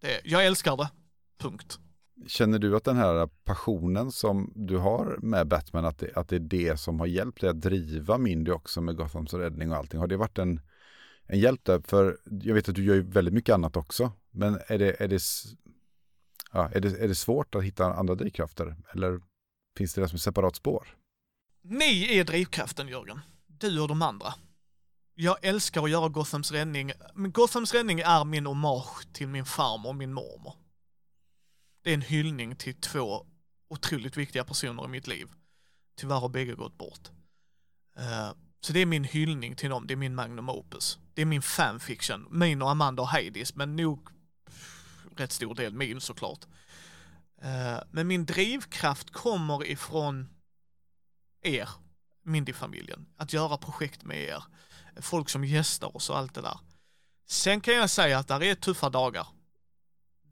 Det, 0.00 0.20
jag 0.24 0.46
älskar 0.46 0.76
det, 0.76 0.90
punkt. 1.38 1.78
Känner 2.26 2.58
du 2.58 2.76
att 2.76 2.84
den 2.84 2.96
här 2.96 3.26
passionen 3.26 4.12
som 4.12 4.52
du 4.56 4.76
har 4.76 5.18
med 5.22 5.48
Batman, 5.48 5.84
att 5.84 5.98
det, 5.98 6.12
att 6.16 6.28
det 6.28 6.36
är 6.36 6.40
det 6.40 6.80
som 6.80 7.00
har 7.00 7.06
hjälpt 7.06 7.40
dig 7.40 7.50
att 7.50 7.60
driva 7.60 8.18
Mindy 8.18 8.50
också 8.50 8.80
med 8.80 8.96
Gothams 8.96 9.34
räddning 9.34 9.70
och 9.70 9.76
allting? 9.76 10.00
Har 10.00 10.06
det 10.06 10.16
varit 10.16 10.38
en, 10.38 10.60
en 11.26 11.40
hjälp 11.40 11.64
där? 11.64 11.80
För 11.80 12.18
jag 12.24 12.54
vet 12.54 12.68
att 12.68 12.74
du 12.74 12.84
gör 12.84 12.94
ju 12.94 13.02
väldigt 13.02 13.34
mycket 13.34 13.54
annat 13.54 13.76
också. 13.76 14.12
Men 14.30 14.58
är 14.66 14.78
det, 14.78 15.00
är 15.00 15.08
det, 15.08 15.22
ja, 16.52 16.70
är 16.72 16.80
det, 16.80 17.00
är 17.00 17.08
det 17.08 17.14
svårt 17.14 17.54
att 17.54 17.64
hitta 17.64 17.94
andra 17.94 18.14
drivkrafter? 18.14 18.76
Eller 18.94 19.20
finns 19.76 19.94
det 19.94 20.00
det 20.00 20.08
som 20.08 20.16
ett 20.16 20.22
separat 20.22 20.56
spår? 20.56 20.96
Ni 21.62 22.18
är 22.18 22.24
drivkraften 22.24 22.88
Jörgen. 22.88 23.20
Du 23.46 23.80
och 23.80 23.88
de 23.88 24.02
andra. 24.02 24.34
Jag 25.22 25.36
älskar 25.42 25.82
att 25.82 25.90
göra 25.90 26.08
Gothams 26.08 26.52
räddning. 26.52 26.92
Gothams 27.14 27.74
räddning 27.74 28.00
är 28.00 28.24
min 28.24 28.46
hommage 28.46 29.12
till 29.12 29.28
min 29.28 29.44
farmor 29.44 29.88
och 29.88 29.96
min 29.96 30.12
mormor. 30.12 30.54
Det 31.82 31.90
är 31.90 31.94
en 31.94 32.02
hyllning 32.02 32.56
till 32.56 32.74
två 32.74 33.26
otroligt 33.68 34.16
viktiga 34.16 34.44
personer 34.44 34.84
i 34.84 34.88
mitt 34.88 35.06
liv. 35.06 35.28
Tyvärr 35.96 36.20
har 36.20 36.28
bägge 36.28 36.54
gått 36.54 36.78
bort. 36.78 37.08
Uh, 37.98 38.32
så 38.60 38.72
det 38.72 38.80
är 38.80 38.86
min 38.86 39.04
hyllning 39.04 39.56
till 39.56 39.70
dem, 39.70 39.86
det 39.86 39.94
är 39.94 39.96
min 39.96 40.14
magnum 40.14 40.48
opus. 40.48 40.98
Det 41.14 41.22
är 41.22 41.26
min 41.26 41.42
fanfiction, 41.42 42.26
min 42.30 42.62
och 42.62 42.70
Amanda 42.70 43.02
och 43.02 43.08
Heidis, 43.08 43.54
men 43.54 43.76
nog 43.76 44.08
rätt 45.16 45.32
stor 45.32 45.54
del 45.54 45.72
min 45.72 46.00
såklart. 46.00 46.44
Uh, 47.44 47.80
men 47.90 48.06
min 48.06 48.26
drivkraft 48.26 49.10
kommer 49.10 49.66
ifrån 49.66 50.28
er, 51.42 51.68
Mindy-familjen. 52.22 53.06
Att 53.16 53.32
göra 53.32 53.56
projekt 53.56 54.02
med 54.02 54.22
er. 54.22 54.44
Folk 55.02 55.28
som 55.28 55.44
gästar 55.44 55.96
oss 55.96 56.10
och 56.10 56.18
allt 56.18 56.34
det 56.34 56.40
där. 56.40 56.58
Sen 57.26 57.60
kan 57.60 57.74
jag 57.74 57.90
säga 57.90 58.18
att 58.18 58.28
där 58.28 58.42
är 58.42 58.54
tuffa 58.54 58.90
dagar. 58.90 59.26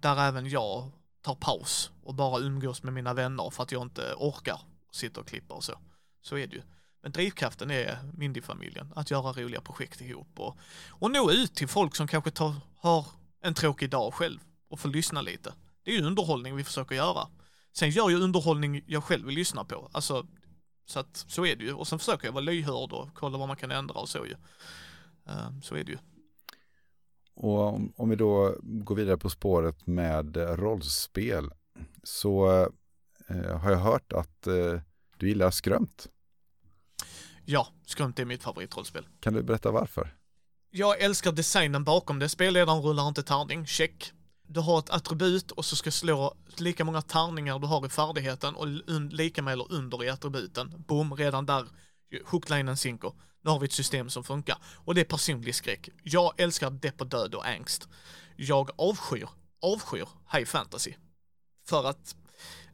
Där 0.00 0.16
även 0.16 0.48
jag 0.48 0.90
tar 1.22 1.34
paus 1.34 1.90
och 2.02 2.14
bara 2.14 2.40
umgås 2.40 2.82
med 2.82 2.92
mina 2.92 3.14
vänner 3.14 3.50
för 3.50 3.62
att 3.62 3.72
jag 3.72 3.82
inte 3.82 4.14
orkar 4.16 4.60
sitta 4.92 5.20
och 5.20 5.26
klippa 5.26 5.54
och 5.54 5.64
så. 5.64 5.78
Så 6.22 6.36
är 6.36 6.46
det 6.46 6.56
ju. 6.56 6.62
Men 7.02 7.12
drivkraften 7.12 7.70
är 7.70 7.98
Mindy-familjen, 8.14 8.92
att 8.96 9.10
göra 9.10 9.32
roliga 9.32 9.60
projekt 9.60 10.00
ihop 10.00 10.40
och, 10.40 10.56
och 10.88 11.10
nå 11.10 11.30
ut 11.30 11.54
till 11.54 11.68
folk 11.68 11.96
som 11.96 12.08
kanske 12.08 12.30
tar, 12.30 12.54
har 12.76 13.06
en 13.42 13.54
tråkig 13.54 13.90
dag 13.90 14.14
själv 14.14 14.40
och 14.70 14.80
får 14.80 14.88
lyssna 14.88 15.22
lite. 15.22 15.54
Det 15.82 15.90
är 15.90 15.94
ju 15.94 16.06
underhållning 16.06 16.56
vi 16.56 16.64
försöker 16.64 16.94
göra. 16.94 17.28
Sen 17.72 17.90
gör 17.90 18.10
jag 18.10 18.20
underhållning 18.20 18.82
jag 18.86 19.04
själv 19.04 19.26
vill 19.26 19.34
lyssna 19.34 19.64
på, 19.64 19.90
alltså 19.92 20.26
så 20.88 21.00
att 21.00 21.24
så 21.28 21.46
är 21.46 21.56
det 21.56 21.64
ju. 21.64 21.72
Och 21.72 21.88
sen 21.88 21.98
försöker 21.98 22.26
jag 22.26 22.32
vara 22.32 22.44
lyhörd 22.44 22.92
och 22.92 23.08
kolla 23.14 23.38
vad 23.38 23.48
man 23.48 23.56
kan 23.56 23.70
ändra 23.70 24.00
och 24.00 24.08
så 24.08 24.26
ju. 24.26 24.36
Uh, 25.28 25.60
så 25.62 25.74
är 25.74 25.84
det 25.84 25.92
ju. 25.92 25.98
Och 27.34 27.74
om, 27.74 27.92
om 27.96 28.08
vi 28.08 28.16
då 28.16 28.54
går 28.62 28.94
vidare 28.94 29.16
på 29.16 29.30
spåret 29.30 29.86
med 29.86 30.36
rollspel 30.36 31.50
så 32.02 32.60
eh, 33.28 33.58
har 33.58 33.70
jag 33.70 33.78
hört 33.78 34.12
att 34.12 34.46
eh, 34.46 34.80
du 35.16 35.28
gillar 35.28 35.50
skrömt. 35.50 36.08
Ja, 37.44 37.68
skrömt 37.86 38.18
är 38.18 38.24
mitt 38.24 38.42
favoritrollspel. 38.42 39.06
Kan 39.20 39.34
du 39.34 39.42
berätta 39.42 39.70
varför? 39.70 40.16
Jag 40.70 41.00
älskar 41.00 41.32
designen 41.32 41.84
bakom 41.84 42.18
det. 42.18 42.28
Spelledaren 42.28 42.82
rullar 42.82 43.08
inte 43.08 43.22
tärning, 43.22 43.66
check. 43.66 44.12
Du 44.50 44.60
har 44.60 44.78
ett 44.78 44.90
attribut 44.90 45.50
och 45.50 45.64
så 45.64 45.76
ska 45.76 45.90
slå 45.90 46.34
lika 46.56 46.84
många 46.84 47.02
tärningar 47.02 47.58
du 47.58 47.66
har 47.66 47.86
i 47.86 47.88
färdigheten 47.88 48.54
och 48.54 48.66
lika 49.10 49.42
med 49.42 49.52
eller 49.52 49.72
under 49.72 50.04
i 50.04 50.08
attributen. 50.08 50.84
Boom, 50.88 51.14
redan 51.14 51.46
där 51.46 51.66
hooklinen 52.24 52.76
sinker. 52.76 53.12
Nu 53.44 53.50
har 53.50 53.58
vi 53.58 53.66
ett 53.66 53.72
system 53.72 54.10
som 54.10 54.24
funkar. 54.24 54.56
Och 54.84 54.94
det 54.94 55.00
är 55.00 55.04
personlig 55.04 55.54
skräck. 55.54 55.88
Jag 56.02 56.40
älskar 56.40 56.70
depp 56.70 57.00
och 57.00 57.06
död 57.06 57.34
och 57.34 57.46
ängst. 57.46 57.88
Jag 58.36 58.70
avskyr, 58.76 59.28
avskyr 59.62 60.08
high 60.32 60.44
fantasy. 60.44 60.94
För 61.68 61.84
att, 61.84 62.16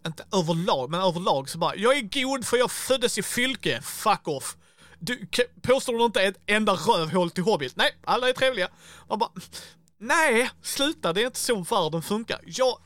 inte 0.06 0.24
överlag, 0.32 0.90
men 0.90 1.00
överlag 1.00 1.48
så 1.48 1.58
bara, 1.58 1.76
jag 1.76 1.96
är 1.96 2.22
god 2.22 2.46
för 2.46 2.56
jag 2.56 2.70
föddes 2.70 3.18
i 3.18 3.22
fylke, 3.22 3.82
fuck 3.82 4.28
off. 4.28 4.56
Du, 4.98 5.26
påstår 5.62 5.98
du 5.98 6.04
inte 6.04 6.22
ett 6.22 6.40
enda 6.46 6.72
rövhål 6.72 7.30
till 7.30 7.44
Hobbit? 7.44 7.76
Nej, 7.76 7.96
alla 8.04 8.28
är 8.28 8.32
trevliga. 8.32 8.68
Man 9.08 9.18
bara, 9.18 9.30
nej, 9.98 10.50
sluta, 10.62 11.12
det 11.12 11.22
är 11.22 11.26
inte 11.26 11.38
så 11.38 11.60
världen 11.60 12.02
funkar. 12.02 12.40
Jag, 12.46 12.78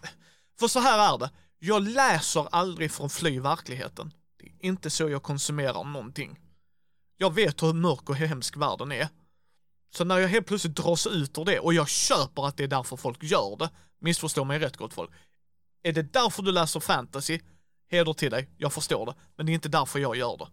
för 0.58 0.68
så 0.68 0.80
här 0.80 1.14
är 1.14 1.18
det, 1.18 1.30
jag 1.58 1.82
läser 1.82 2.48
aldrig 2.50 2.92
från 2.92 3.10
fly 3.10 3.40
verkligheten. 3.40 4.12
Det 4.38 4.46
är 4.46 4.68
inte 4.68 4.90
så 4.90 5.08
jag 5.08 5.22
konsumerar 5.22 5.84
någonting. 5.84 6.38
Jag 7.16 7.34
vet 7.34 7.62
hur 7.62 7.72
mörk 7.72 8.10
och 8.10 8.16
hemsk 8.16 8.56
världen 8.56 8.92
är. 8.92 9.08
Så 9.90 10.04
när 10.04 10.18
jag 10.18 10.28
helt 10.28 10.46
plötsligt 10.46 10.76
dras 10.76 11.06
ut 11.06 11.38
ur 11.38 11.44
det, 11.44 11.58
och 11.58 11.74
jag 11.74 11.88
köper 11.88 12.46
att 12.46 12.56
det 12.56 12.64
är 12.64 12.68
därför 12.68 12.96
folk 12.96 13.22
gör 13.22 13.56
det, 13.56 13.70
missförstå 14.00 14.44
mig 14.44 14.58
rätt 14.58 14.76
gott 14.76 14.94
folk. 14.94 15.10
Är 15.82 15.92
det 15.92 16.12
därför 16.12 16.42
du 16.42 16.52
läser 16.52 16.80
fantasy, 16.80 17.40
heder 17.90 18.12
till 18.12 18.30
dig, 18.30 18.48
jag 18.56 18.72
förstår 18.72 19.06
det, 19.06 19.14
men 19.36 19.46
det 19.46 19.52
är 19.52 19.54
inte 19.54 19.68
därför 19.68 19.98
jag 19.98 20.16
gör 20.16 20.36
det. 20.36 20.46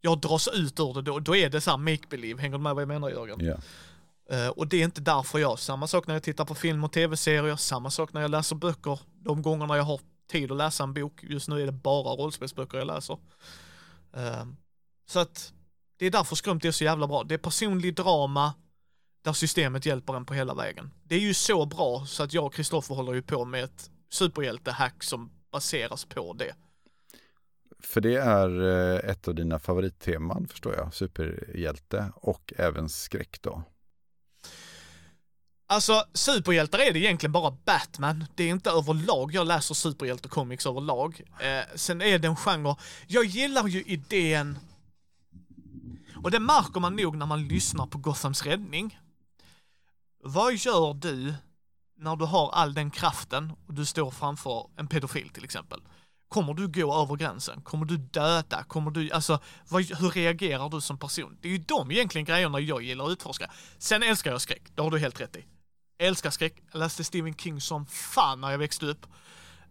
Jag 0.00 0.20
dras 0.20 0.48
ut 0.48 0.80
ur 0.80 0.94
det 0.94 1.02
då, 1.02 1.18
då 1.18 1.36
är 1.36 1.50
det 1.50 1.60
så 1.60 1.70
här 1.70 1.78
make-believe, 1.78 2.38
hänger 2.38 2.58
du 2.58 2.62
med 2.62 2.74
vad 2.74 2.82
jag 2.82 2.88
menar 2.88 3.10
Jörgen? 3.10 3.40
Yeah. 3.40 3.60
Eh, 4.30 4.48
och 4.48 4.66
det 4.66 4.76
är 4.76 4.84
inte 4.84 5.00
därför 5.00 5.38
jag, 5.38 5.58
samma 5.58 5.86
sak 5.86 6.06
när 6.06 6.14
jag 6.14 6.22
tittar 6.22 6.44
på 6.44 6.54
film 6.54 6.84
och 6.84 6.92
tv-serier, 6.92 7.56
samma 7.56 7.90
sak 7.90 8.12
när 8.12 8.20
jag 8.20 8.30
läser 8.30 8.56
böcker, 8.56 9.00
de 9.14 9.42
gångerna 9.42 9.76
jag 9.76 9.84
har 9.84 10.00
tid 10.30 10.52
att 10.52 10.56
läsa 10.56 10.84
en 10.84 10.94
bok, 10.94 11.22
just 11.22 11.48
nu 11.48 11.62
är 11.62 11.66
det 11.66 11.72
bara 11.72 12.14
rollspelsböcker 12.14 12.78
jag 12.78 12.86
läser. 12.86 13.18
Ehm, 14.16 14.56
så 15.06 15.18
att 15.18 15.52
det 15.96 16.06
är 16.06 16.10
därför 16.10 16.36
Skrumt 16.36 16.64
är 16.64 16.70
så 16.70 16.84
jävla 16.84 17.06
bra. 17.06 17.24
Det 17.24 17.34
är 17.34 17.38
personlig 17.38 17.94
drama 17.94 18.54
där 19.22 19.32
systemet 19.32 19.86
hjälper 19.86 20.16
en 20.16 20.24
på 20.24 20.34
hela 20.34 20.54
vägen. 20.54 20.90
Det 21.02 21.14
är 21.14 21.20
ju 21.20 21.34
så 21.34 21.66
bra 21.66 22.06
så 22.06 22.22
att 22.22 22.32
jag 22.32 22.44
och 22.46 22.54
Kristoffer 22.54 22.94
håller 22.94 23.14
ju 23.14 23.22
på 23.22 23.44
med 23.44 23.64
ett 23.64 23.90
superhjältehack 24.10 25.02
som 25.02 25.30
baseras 25.52 26.04
på 26.04 26.32
det. 26.32 26.54
För 27.78 28.00
det 28.00 28.16
är 28.16 28.62
eh, 28.62 29.10
ett 29.10 29.28
av 29.28 29.34
dina 29.34 29.58
favoritteman 29.58 30.48
förstår 30.48 30.74
jag, 30.74 30.94
superhjälte 30.94 32.12
och 32.14 32.52
även 32.56 32.88
skräck 32.88 33.42
då. 33.42 33.62
Alltså 35.68 36.04
superhjältar 36.12 36.78
är 36.78 36.92
det 36.92 36.98
egentligen 36.98 37.32
bara 37.32 37.56
Batman. 37.64 38.24
Det 38.34 38.44
är 38.44 38.48
inte 38.48 38.70
överlag 38.70 39.34
jag 39.34 39.46
läser 39.46 39.74
superhjältecomics 39.74 40.66
överlag. 40.66 41.22
Eh, 41.40 41.76
sen 41.76 42.02
är 42.02 42.18
det 42.18 42.28
en 42.28 42.36
genre, 42.36 42.76
jag 43.06 43.24
gillar 43.24 43.66
ju 43.66 43.82
idén 43.82 44.58
och 46.22 46.30
det 46.30 46.40
märker 46.40 46.80
man 46.80 46.96
nog 46.96 47.16
när 47.16 47.26
man 47.26 47.48
lyssnar 47.48 47.86
på 47.86 47.98
Gothams 47.98 48.42
räddning. 48.42 49.00
Vad 50.22 50.54
gör 50.54 50.94
du 50.94 51.34
när 51.96 52.16
du 52.16 52.24
har 52.24 52.50
all 52.50 52.74
den 52.74 52.90
kraften 52.90 53.52
och 53.66 53.74
du 53.74 53.84
står 53.84 54.10
framför 54.10 54.70
en 54.76 54.86
pedofil 54.86 55.28
till 55.28 55.44
exempel? 55.44 55.80
Kommer 56.28 56.54
du 56.54 56.68
gå 56.68 57.02
över 57.02 57.16
gränsen? 57.16 57.62
Kommer 57.62 57.86
du 57.86 57.96
döda? 57.96 58.64
Kommer 58.64 58.90
du, 58.90 59.10
alltså, 59.12 59.40
vad, 59.68 59.82
hur 59.82 60.10
reagerar 60.10 60.68
du 60.68 60.80
som 60.80 60.98
person? 60.98 61.38
Det 61.40 61.48
är 61.48 61.52
ju 61.52 61.58
de 61.58 61.90
egentligen 61.90 62.24
grejerna 62.24 62.60
jag 62.60 62.82
gillar 62.82 63.04
att 63.04 63.10
utforska. 63.10 63.50
Sen 63.78 64.02
älskar 64.02 64.30
jag 64.30 64.40
skräck, 64.40 64.62
det 64.74 64.82
har 64.82 64.90
du 64.90 64.98
helt 64.98 65.20
rätt 65.20 65.36
i. 65.36 65.44
Älskar 65.98 66.30
skräck, 66.30 66.62
jag 66.72 66.78
läste 66.78 67.04
Stephen 67.04 67.34
King 67.34 67.60
som 67.60 67.86
fan 67.86 68.40
när 68.40 68.50
jag 68.50 68.58
växte 68.58 68.86
upp. 68.86 69.06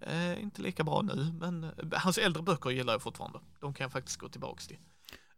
Eh, 0.02 0.44
inte 0.44 0.62
lika 0.62 0.84
bra 0.84 1.02
nu, 1.02 1.34
men 1.40 1.64
eh, 1.64 1.70
hans 1.92 2.18
äldre 2.18 2.44
böcker 2.44 2.70
gillar 2.70 2.94
jag 2.94 3.02
fortfarande. 3.02 3.40
De 3.60 3.74
kan 3.74 3.84
jag 3.84 3.92
faktiskt 3.92 4.18
gå 4.18 4.30
tillbaks 4.30 4.68
till. 4.68 4.78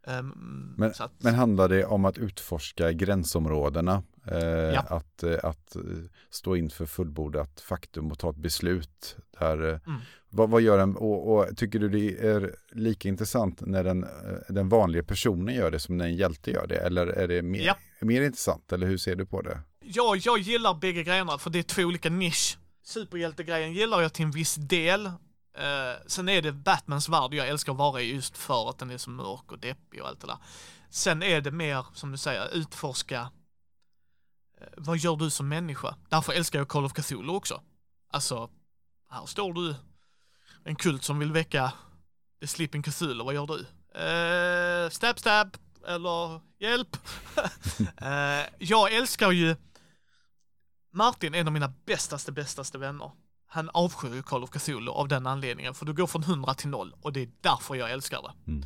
Um, 0.07 0.73
men, 0.77 0.93
att, 0.99 1.11
men, 1.17 1.35
handlar 1.35 1.69
det 1.69 1.85
om 1.85 2.05
att 2.05 2.17
utforska 2.17 2.91
gränsområdena? 2.91 4.03
Eh, 4.25 4.39
ja. 4.39 4.81
Att, 4.89 5.23
eh, 5.23 5.37
att 5.43 5.75
eh, 5.75 5.81
stå 6.29 6.55
inför 6.55 6.85
fullbordat 6.85 7.61
faktum 7.61 8.11
och 8.11 8.19
ta 8.19 8.29
ett 8.29 8.35
beslut. 8.35 9.17
Där, 9.39 9.57
mm. 9.57 9.99
vad, 10.29 10.49
vad, 10.49 10.61
gör 10.61 10.79
en, 10.79 10.95
och, 10.95 11.37
och, 11.37 11.57
tycker 11.57 11.79
du 11.79 11.89
det 11.89 12.27
är 12.27 12.55
lika 12.71 13.09
intressant 13.09 13.61
när 13.61 13.83
den, 13.83 14.05
den 14.49 14.69
vanliga 14.69 15.03
personen 15.03 15.55
gör 15.55 15.71
det 15.71 15.79
som 15.79 15.97
när 15.97 16.05
en 16.05 16.15
hjälte 16.15 16.51
gör 16.51 16.67
det? 16.67 16.77
Eller 16.77 17.07
är 17.07 17.27
det 17.27 17.41
mer, 17.41 17.65
ja. 17.65 17.75
mer 18.01 18.21
intressant? 18.21 18.73
Eller 18.73 18.87
hur 18.87 18.97
ser 18.97 19.15
du 19.15 19.25
på 19.25 19.41
det? 19.41 19.59
Ja, 19.89 20.15
jag 20.15 20.39
gillar 20.39 20.73
bägge 20.73 21.03
grejerna 21.03 21.37
för 21.37 21.49
det 21.49 21.59
är 21.59 21.63
två 21.63 21.81
olika 21.81 22.09
nisch. 22.09 22.57
Superhjältegrejen 22.83 23.73
gillar 23.73 24.01
jag 24.01 24.13
till 24.13 24.25
en 24.25 24.31
viss 24.31 24.55
del. 24.55 25.05
Uh, 25.05 25.13
sen 26.07 26.29
är 26.29 26.41
det 26.41 26.51
Batmans 26.51 27.09
värld 27.09 27.33
jag 27.33 27.47
älskar 27.47 27.71
att 27.71 27.77
vara 27.77 28.01
i 28.01 28.13
just 28.13 28.37
för 28.37 28.69
att 28.69 28.77
den 28.77 28.89
är 28.89 28.97
så 28.97 29.09
mörk 29.09 29.51
och 29.51 29.59
deppig 29.59 30.01
och 30.01 30.07
allt 30.07 30.21
det 30.21 30.27
där. 30.27 30.37
Sen 30.89 31.23
är 31.23 31.41
det 31.41 31.51
mer, 31.51 31.85
som 31.93 32.11
du 32.11 32.17
säger, 32.17 32.55
utforska 32.55 33.21
uh, 33.21 34.67
vad 34.77 34.97
gör 34.97 35.15
du 35.15 35.29
som 35.29 35.49
människa? 35.49 35.95
Därför 36.09 36.33
älskar 36.33 36.59
jag 36.59 36.67
Call 36.67 36.85
of 36.85 36.93
Cthulhu 36.93 37.33
också. 37.33 37.61
Alltså, 38.11 38.49
här 39.09 39.25
står 39.25 39.53
du, 39.53 39.75
en 40.63 40.75
kult 40.75 41.03
som 41.03 41.19
vill 41.19 41.31
väcka 41.31 41.73
The 42.41 42.47
Sleeping 42.47 42.83
Cthulhu, 42.83 43.23
vad 43.23 43.33
gör 43.33 43.47
du? 43.47 43.59
Uh, 43.99 44.89
stab 44.89 45.19
stab, 45.19 45.57
eller 45.87 46.41
hjälp. 46.59 46.97
uh, 48.01 48.45
jag 48.57 48.93
älskar 48.93 49.31
ju 49.31 49.55
Martin, 50.97 51.35
är 51.35 51.39
en 51.39 51.47
av 51.47 51.53
mina 51.53 51.73
bästaste, 51.85 52.31
bästaste 52.31 52.77
vänner 52.77 53.11
han 53.47 53.69
avskyr 53.73 54.13
ju 54.13 54.23
Call 54.23 54.43
of 54.43 54.49
Cthulhu 54.49 54.91
av 54.91 55.07
den 55.07 55.27
anledningen, 55.27 55.73
för 55.73 55.85
du 55.85 55.93
går 55.93 56.07
från 56.07 56.23
100 56.23 56.53
till 56.53 56.69
0 56.69 56.95
och 57.01 57.13
det 57.13 57.21
är 57.21 57.29
därför 57.41 57.75
jag 57.75 57.91
älskar 57.91 58.21
det. 58.21 58.51
Mm. 58.51 58.65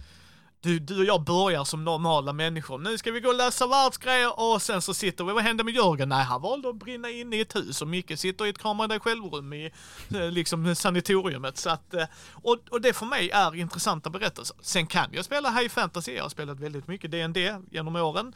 Du, 0.64 0.80
du 0.80 1.00
och 1.00 1.06
jag 1.06 1.24
börjar 1.24 1.64
som 1.64 1.84
normala 1.84 2.34
människor. 2.34 2.78
Nu 2.78 2.98
ska 2.98 3.12
vi 3.12 3.20
gå 3.20 3.30
och 3.30 3.36
lösa 3.36 3.68
världsgrejer 3.68 4.40
och 4.40 4.62
sen 4.62 4.82
så 4.82 4.94
sitter 4.94 5.24
vi, 5.24 5.34
vad 5.34 5.44
hände 5.44 5.64
med 5.64 5.74
Jörgen? 5.74 6.10
Nej, 6.10 6.24
han 6.24 6.42
valde 6.42 6.70
att 6.70 6.76
brinna 6.76 7.10
in 7.10 7.34
i 7.34 7.40
ett 7.40 7.56
hus 7.56 7.82
och 7.82 7.88
Micke 7.88 8.20
sitter 8.20 8.46
i 8.46 8.50
ett 8.50 8.58
kramande 8.58 8.96
dig 8.96 9.00
självrum 9.00 9.54
i 9.54 9.72
eh, 10.16 10.32
liksom 10.32 10.76
sanatoriumet. 10.76 11.58
Så 11.58 11.70
att, 11.70 11.94
eh, 11.94 12.06
och, 12.32 12.58
och 12.70 12.82
det 12.82 12.94
för 12.94 13.06
mig 13.06 13.30
är 13.30 13.56
intressanta 13.56 14.10
berättelser. 14.10 14.58
Sen 14.62 14.88
kan 14.88 15.10
jag 15.14 15.26
spela 15.26 15.50
high 15.50 15.70
fantasy, 15.70 16.14
jag 16.14 16.24
har 16.24 16.30
spelat 16.30 16.60
väldigt 16.60 16.88
mycket 16.88 17.12
D&D 17.12 17.56
genom 17.72 17.96
åren. 17.96 18.34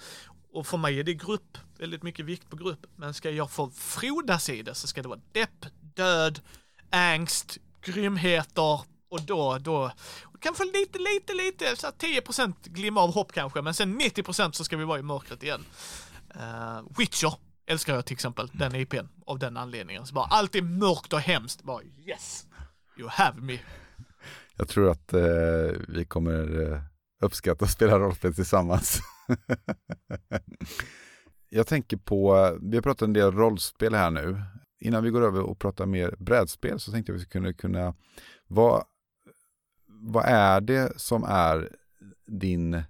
Och 0.54 0.68
för 0.68 0.78
mig 0.78 1.00
är 1.00 1.04
det 1.04 1.14
grupp, 1.14 1.58
väldigt 1.78 2.04
mycket 2.04 2.26
vikt 2.26 2.50
på 2.50 2.56
grupp. 2.56 2.86
Men 2.96 3.14
ska 3.14 3.30
jag 3.30 3.52
få 3.52 3.70
frodas 3.70 4.50
i 4.50 4.62
det 4.62 4.76
så 4.76 4.88
ska 4.88 5.02
det 5.02 5.08
vara 5.08 5.22
depp, 5.32 5.66
död, 5.96 6.40
angst, 6.90 7.58
grymheter 7.82 8.95
och 9.16 9.22
då, 9.22 9.58
då 9.62 9.92
kan 10.40 10.56
få 10.56 10.64
lite, 10.64 11.00
lite, 11.00 11.34
lite, 11.34 11.76
så 11.76 11.88
10% 11.88 12.54
glimma 12.64 13.02
av 13.02 13.14
hopp 13.14 13.32
kanske, 13.32 13.62
men 13.62 13.74
sen 13.74 14.02
90% 14.02 14.52
så 14.52 14.64
ska 14.64 14.78
vi 14.78 14.84
vara 14.84 15.00
i 15.00 15.04
mörkret 15.04 15.44
igen. 15.44 15.66
Uh, 16.36 16.98
Witcher 16.98 17.34
älskar 17.68 17.96
jag 17.96 18.06
till 18.06 18.14
exempel, 18.14 18.52
den 18.54 18.76
IPn, 18.76 19.08
av 19.26 19.40
den 19.40 19.58
anledningen. 19.58 20.06
Så 20.06 20.14
bara 20.14 20.26
allt 20.26 20.56
är 20.56 20.62
mörkt 20.62 21.14
och 21.14 21.20
hemskt, 21.20 21.64
bara 21.64 21.84
yes, 21.84 22.48
you 22.98 23.10
have 23.10 23.42
me. 23.42 23.60
Jag 24.58 24.68
tror 24.68 24.92
att 24.92 25.14
eh, 25.14 25.22
vi 25.88 26.06
kommer 26.08 26.72
eh, 26.72 26.82
uppskatta 27.22 27.66
att 27.66 27.72
spela 27.72 28.00
rollspel 28.00 28.36
tillsammans. 28.36 29.00
jag 31.50 31.68
tänker 31.68 31.98
på, 31.98 32.58
vi 32.62 32.78
har 32.78 32.82
pratat 32.82 33.02
en 33.02 33.14
del 33.14 33.32
rollspel 33.32 33.94
här 33.94 34.12
nu 34.12 34.42
innan 34.80 35.04
vi 35.04 35.10
går 35.10 35.22
över 35.22 35.42
och 35.42 35.60
pratar 35.60 35.86
mer 35.86 36.16
brädspel 36.20 36.80
så 36.80 36.92
tänkte 36.92 37.12
jag 37.12 37.18
att 37.18 37.22
vi 37.22 37.26
skulle 37.26 37.54
kunna, 37.54 37.94
vad, 38.48 38.84
vad 40.06 40.26
är 40.26 40.62
det 40.62 41.00
som 41.00 41.24
är 41.24 41.76
din, 42.26 42.84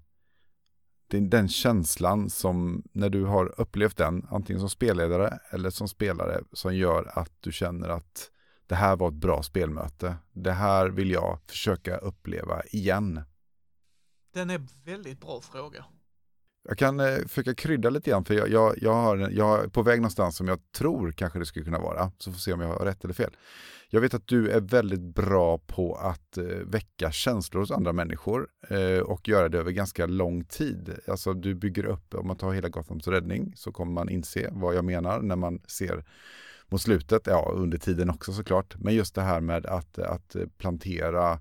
din, 1.08 1.30
den 1.30 1.48
känslan 1.48 2.30
som 2.30 2.84
när 2.92 3.10
du 3.10 3.26
har 3.26 3.62
upplevt 3.62 3.98
den, 3.98 4.28
antingen 4.30 4.60
som 4.60 4.70
spelledare 4.70 5.40
eller 5.50 5.70
som 5.70 5.88
spelare, 5.88 6.44
som 6.52 6.76
gör 6.76 7.20
att 7.20 7.32
du 7.40 7.52
känner 7.52 7.90
att 7.90 8.32
det 8.68 8.76
här 8.76 8.96
var 8.96 9.08
ett 9.08 9.14
bra 9.14 9.44
spelmöte. 9.44 10.16
Det 10.34 10.52
här 10.52 10.88
vill 10.88 11.12
jag 11.12 11.40
försöka 11.48 11.98
uppleva 11.98 12.64
igen. 12.64 13.22
Den 14.34 14.50
är 14.50 14.68
väldigt 14.86 15.20
bra 15.20 15.42
fråga. 15.42 15.86
Jag 16.68 16.78
kan 16.78 17.00
eh, 17.00 17.18
försöka 17.28 17.56
krydda 17.56 17.90
lite 17.90 18.10
grann 18.10 18.26
för 18.26 18.34
jag, 18.34 18.50
jag, 18.50 18.76
jag, 18.82 18.94
har, 18.94 19.18
jag 19.32 19.64
är 19.64 19.68
på 19.68 19.82
väg 19.82 20.00
någonstans 20.00 20.36
som 20.38 20.48
jag 20.48 20.60
tror 20.72 21.12
kanske 21.12 21.40
det 21.40 21.46
skulle 21.46 21.66
kunna 21.66 21.80
vara. 21.80 22.12
Så 22.18 22.32
får 22.32 22.36
vi 22.36 22.42
se 22.42 22.54
om 22.54 22.62
jag 22.62 22.68
har 22.68 22.86
rätt 22.86 23.04
eller 23.04 23.14
fel. 23.14 23.36
Jag 23.90 24.02
vet 24.02 24.14
att 24.14 24.28
du 24.28 24.50
är 24.50 24.62
väldigt 24.62 25.02
bra 25.02 25.58
på 25.58 25.96
att 25.96 26.38
eh, 26.38 26.44
väcka 26.46 27.12
känslor 27.12 27.62
hos 27.62 27.72
andra 27.72 27.94
människor 27.94 28.48
eh, 28.70 29.00
och 29.00 29.28
göra 29.28 29.50
det 29.50 29.58
över 29.58 29.72
ganska 29.72 30.06
lång 30.06 30.44
tid. 30.44 30.96
Alltså 31.08 31.34
du 31.34 31.56
bygger 31.56 31.86
upp, 31.86 32.14
om 32.14 32.28
man 32.28 32.38
tar 32.38 32.54
hela 32.54 32.70
Gothams 32.70 33.08
räddning 33.08 33.54
så 33.56 33.72
kommer 33.72 33.94
man 33.94 34.10
inse 34.10 34.50
vad 34.52 34.76
jag 34.76 34.86
menar 34.86 35.22
när 35.22 35.36
man 35.36 35.62
ser 35.68 36.06
mot 36.68 36.82
slutet, 36.82 37.22
ja 37.26 37.52
under 37.56 37.78
tiden 37.78 38.10
också 38.10 38.34
såklart. 38.34 38.76
Men 38.78 38.96
just 38.96 39.16
det 39.16 39.22
här 39.22 39.42
med 39.42 39.66
att, 39.66 40.00
att 40.00 40.36
plantera 40.58 41.40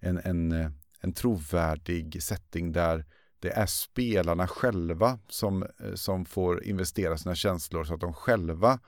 en, 0.00 0.18
en, 0.24 0.72
en 1.00 1.12
trovärdig 1.12 2.22
setting 2.22 2.72
där 2.72 3.04
det 3.40 3.50
är 3.50 3.66
spelarna 3.66 4.46
själva 4.46 5.18
som, 5.28 5.62
eh, 5.62 5.94
som 5.94 6.24
får 6.24 6.64
investera 6.64 7.18
sina 7.18 7.34
känslor 7.34 7.84
så 7.84 7.94
att 7.94 8.00
de 8.00 8.12
själva 8.12 8.78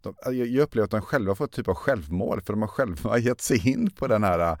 de, 0.00 0.14
eh, 0.26 0.32
jag 0.32 0.62
upplever 0.62 0.84
att 0.84 0.90
de 0.90 1.00
själva 1.00 1.34
får 1.34 1.44
ett 1.44 1.52
typ 1.52 1.68
av 1.68 1.74
självmål 1.74 2.40
för 2.40 2.52
de 2.52 2.62
har 2.62 2.68
själva 2.68 3.18
gett 3.18 3.40
sig 3.40 3.68
in 3.68 3.90
på 3.90 4.06
den 4.06 4.24
här 4.24 4.58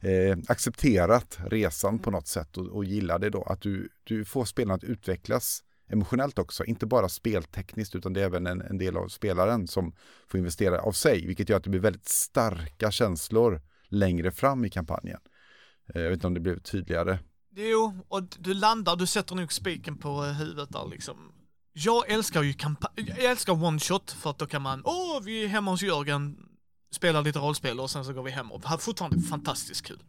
eh, 0.00 0.38
accepterat 0.48 1.38
resan 1.46 1.98
på 1.98 2.10
något 2.10 2.26
sätt 2.26 2.56
och, 2.56 2.66
och 2.66 2.84
gillar 2.84 3.18
det 3.18 3.30
då. 3.30 3.42
Att 3.42 3.60
du, 3.60 3.88
du 4.04 4.24
får 4.24 4.44
spelarna 4.44 4.74
att 4.74 4.84
utvecklas 4.84 5.62
emotionellt 5.88 6.38
också, 6.38 6.64
inte 6.64 6.86
bara 6.86 7.08
speltekniskt 7.08 7.94
utan 7.94 8.12
det 8.12 8.20
är 8.20 8.24
även 8.24 8.46
en, 8.46 8.60
en 8.60 8.78
del 8.78 8.96
av 8.96 9.08
spelaren 9.08 9.66
som 9.66 9.92
får 10.28 10.38
investera 10.38 10.80
av 10.80 10.92
sig, 10.92 11.26
vilket 11.26 11.48
gör 11.48 11.56
att 11.56 11.64
det 11.64 11.70
blir 11.70 11.80
väldigt 11.80 12.08
starka 12.08 12.90
känslor 12.90 13.60
längre 13.88 14.30
fram 14.30 14.64
i 14.64 14.70
kampanjen. 14.70 15.20
Eh, 15.94 16.02
jag 16.02 16.08
vet 16.08 16.16
inte 16.16 16.26
om 16.26 16.34
det 16.34 16.40
blev 16.40 16.58
tydligare 16.58 17.18
Jo, 17.50 18.06
och 18.08 18.22
du 18.22 18.54
landar, 18.54 18.96
du 18.96 19.06
sätter 19.06 19.34
nog 19.34 19.52
spiken 19.52 19.96
på 19.96 20.24
eh, 20.24 20.32
huvudet 20.32 20.72
där 20.72 20.88
liksom. 20.88 21.32
Jag 21.72 22.10
älskar 22.10 22.42
ju 22.42 22.52
kampanj, 22.52 22.92
jag 22.96 23.24
älskar 23.24 23.64
one 23.64 23.80
shot 23.80 24.10
för 24.10 24.30
att 24.30 24.38
då 24.38 24.46
kan 24.46 24.62
man, 24.62 24.82
åh, 24.84 25.20
vi 25.22 25.44
är 25.44 25.48
hemma 25.48 25.70
hos 25.70 25.82
Jörgen, 25.82 26.48
spelar 26.90 27.22
lite 27.22 27.38
rollspel 27.38 27.80
och 27.80 27.90
sen 27.90 28.04
så 28.04 28.12
går 28.12 28.22
vi 28.22 28.30
hem 28.30 28.52
och 28.52 28.64
har 28.64 28.78
fortfarande 28.78 29.20
fantastiskt 29.20 29.86
kul. 29.86 30.02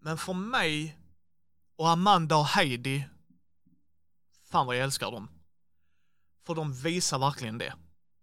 Men 0.00 0.18
för 0.18 0.32
mig 0.32 0.98
och 1.76 1.90
Amanda 1.90 2.36
och 2.36 2.46
Heidi, 2.46 3.08
fan 4.50 4.66
vad 4.66 4.76
jag 4.76 4.84
älskar 4.84 5.10
dem. 5.10 5.28
För 6.46 6.54
de 6.54 6.72
visar 6.72 7.18
verkligen 7.18 7.58
det. 7.58 7.74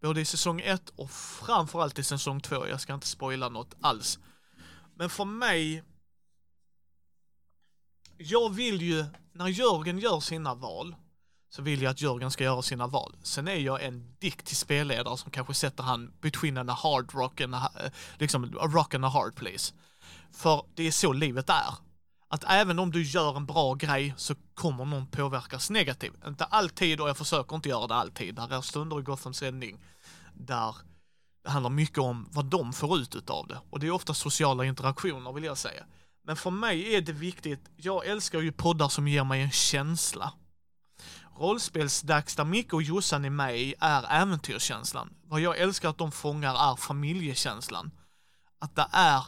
Både 0.01 0.21
i 0.21 0.25
säsong 0.25 0.61
1 0.61 0.89
och 0.89 1.11
framförallt 1.11 1.99
i 1.99 2.03
säsong 2.03 2.41
2. 2.41 2.67
Jag 2.67 2.81
ska 2.81 2.93
inte 2.93 3.07
spoila 3.07 3.49
något 3.49 3.75
alls. 3.81 4.19
Men 4.95 5.09
för 5.09 5.25
mig... 5.25 5.83
Jag 8.17 8.53
vill 8.53 8.82
ju, 8.82 9.05
när 9.34 9.48
Jörgen 9.48 10.00
gör 10.00 10.20
sina 10.20 10.55
val, 10.55 10.96
så 11.50 11.62
vill 11.62 11.82
jag 11.82 11.91
att 11.91 12.01
Jörgen 12.01 12.32
ska 12.32 12.43
göra 12.43 12.62
sina 12.62 12.88
val. 12.88 13.15
Sen 13.24 13.48
är 13.48 13.55
jag 13.55 13.84
en 13.84 14.15
dick 14.20 14.43
till 14.43 14.58
spelledare 14.58 15.17
som 15.17 15.32
kanske 15.32 15.53
sätter 15.53 15.84
han 15.84 16.13
between 16.22 16.70
a 16.70 16.74
hard 16.74 17.13
rock 17.13 17.41
and 17.41 17.55
a, 17.55 17.72
eh, 17.79 17.91
liksom 18.17 18.43
a 18.43 18.67
rock 18.67 18.93
and 18.93 19.05
a 19.05 19.08
hard 19.08 19.36
place. 19.36 19.74
För 20.32 20.65
det 20.75 20.88
är 20.88 20.91
så 20.91 21.13
livet 21.13 21.50
är. 21.50 21.74
Att 22.27 22.43
även 22.48 22.79
om 22.79 22.91
du 22.91 23.03
gör 23.03 23.38
en 23.38 23.46
bra 23.46 23.74
grej 23.74 24.13
så 24.17 24.36
kommer 24.53 24.86
någon 24.86 25.08
påverkas 25.08 25.70
negativt. 25.70 26.27
Inte 26.27 26.46
alltid 26.46 27.01
och 27.01 27.10
jag 27.10 27.17
försöker 27.17 27.55
inte 27.55 27.70
göra 27.70 27.88
det 27.88 27.96
alltid. 27.96 28.36
Där 28.36 28.53
är 28.53 28.62
stunder 28.62 29.00
i 29.00 29.03
Gothams 29.03 29.41
räddning 29.41 29.79
där 30.34 30.75
det 31.43 31.50
handlar 31.50 31.70
mycket 31.70 31.98
om 31.98 32.29
vad 32.32 32.46
de 32.46 32.74
får 32.74 32.98
ut 32.98 33.15
utav 33.15 33.48
det. 33.48 33.60
Och 33.70 33.79
det 33.79 33.88
är 33.88 33.91
ofta 33.91 34.13
sociala 34.13 34.65
interaktioner 34.65 35.34
vill 35.34 35.43
jag 35.43 35.58
säga. 35.58 35.84
Men 36.23 36.35
för 36.35 36.51
mig 36.51 36.95
är 36.95 37.01
det 37.01 37.11
viktigt, 37.11 37.69
jag 37.75 38.07
älskar 38.07 38.41
ju 38.41 38.51
poddar 38.51 38.89
som 38.89 39.07
ger 39.07 39.23
mig 39.23 39.41
en 39.41 39.51
känsla. 39.51 40.33
Rollspelsdags 41.37 42.35
där 42.35 42.45
Micke 42.45 42.73
och 42.73 42.83
Jossan 42.83 43.25
är 43.25 43.29
med 43.29 43.73
är 43.79 44.05
äventyrskänslan. 44.09 45.13
Vad 45.23 45.41
jag 45.41 45.57
älskar 45.57 45.89
att 45.89 45.97
de 45.97 46.11
fångar 46.11 46.71
är 46.71 46.75
familjekänslan. 46.75 47.91
Att 48.59 48.75
det 48.75 48.87
är 48.91 49.23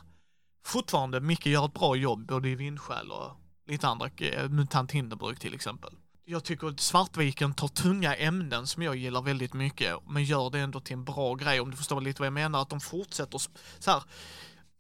fortfarande, 0.66 1.20
Micke 1.20 1.46
gör 1.46 1.66
ett 1.66 1.74
bra 1.74 1.96
jobb 1.96 2.26
både 2.28 2.50
i 2.50 2.56
Vindskäl 2.56 3.12
och 3.12 3.32
lite 3.68 3.88
andra, 3.88 4.10
eh, 4.18 4.50
MUTANT 4.50 4.92
Hinderbruk 4.92 5.40
till 5.40 5.54
exempel. 5.54 5.94
Jag 6.26 6.44
tycker 6.44 6.68
att 6.68 6.80
Svartviken 6.80 7.54
tar 7.54 7.68
tunga 7.68 8.16
ämnen 8.16 8.68
som 8.68 8.84
jag 8.84 8.96
gillar 8.96 9.22
väldigt 9.22 9.54
mycket, 9.54 9.96
men 10.08 10.24
gör 10.24 10.50
det 10.50 10.60
ändå 10.60 10.80
till 10.80 10.94
en 10.94 11.06
bra 11.06 11.36
grej, 11.36 11.60
om 11.60 11.72
du 11.72 11.78
förstår 11.78 12.02
lite 12.02 12.22
vad 12.22 12.28
jag 12.28 12.34
menar, 12.34 12.62
att 12.62 12.70
de 12.70 12.80
fortsätter 12.80 13.42
så 13.80 13.92
här, 13.92 14.04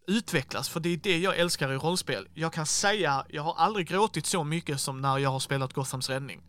utvecklas, 0.07 0.69
för 0.69 0.79
det 0.79 0.89
är 0.89 0.97
det 0.97 1.17
jag 1.17 1.37
älskar 1.37 1.71
i 1.71 1.75
rollspel. 1.75 2.27
Jag 2.33 2.53
kan 2.53 2.65
säga, 2.65 3.25
jag 3.29 3.43
har 3.43 3.55
aldrig 3.55 3.87
gråtit 3.87 4.25
så 4.25 4.43
mycket 4.43 4.81
som 4.81 5.01
när 5.01 5.17
jag 5.17 5.29
har 5.29 5.39
spelat 5.39 5.73
Gothams 5.73 6.09
räddning. 6.09 6.41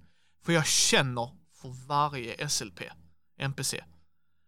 För 0.44 0.52
jag 0.52 0.66
känner 0.66 1.30
för 1.62 1.86
varje 1.86 2.48
SLP, 2.48 2.80
NPC. 3.38 3.84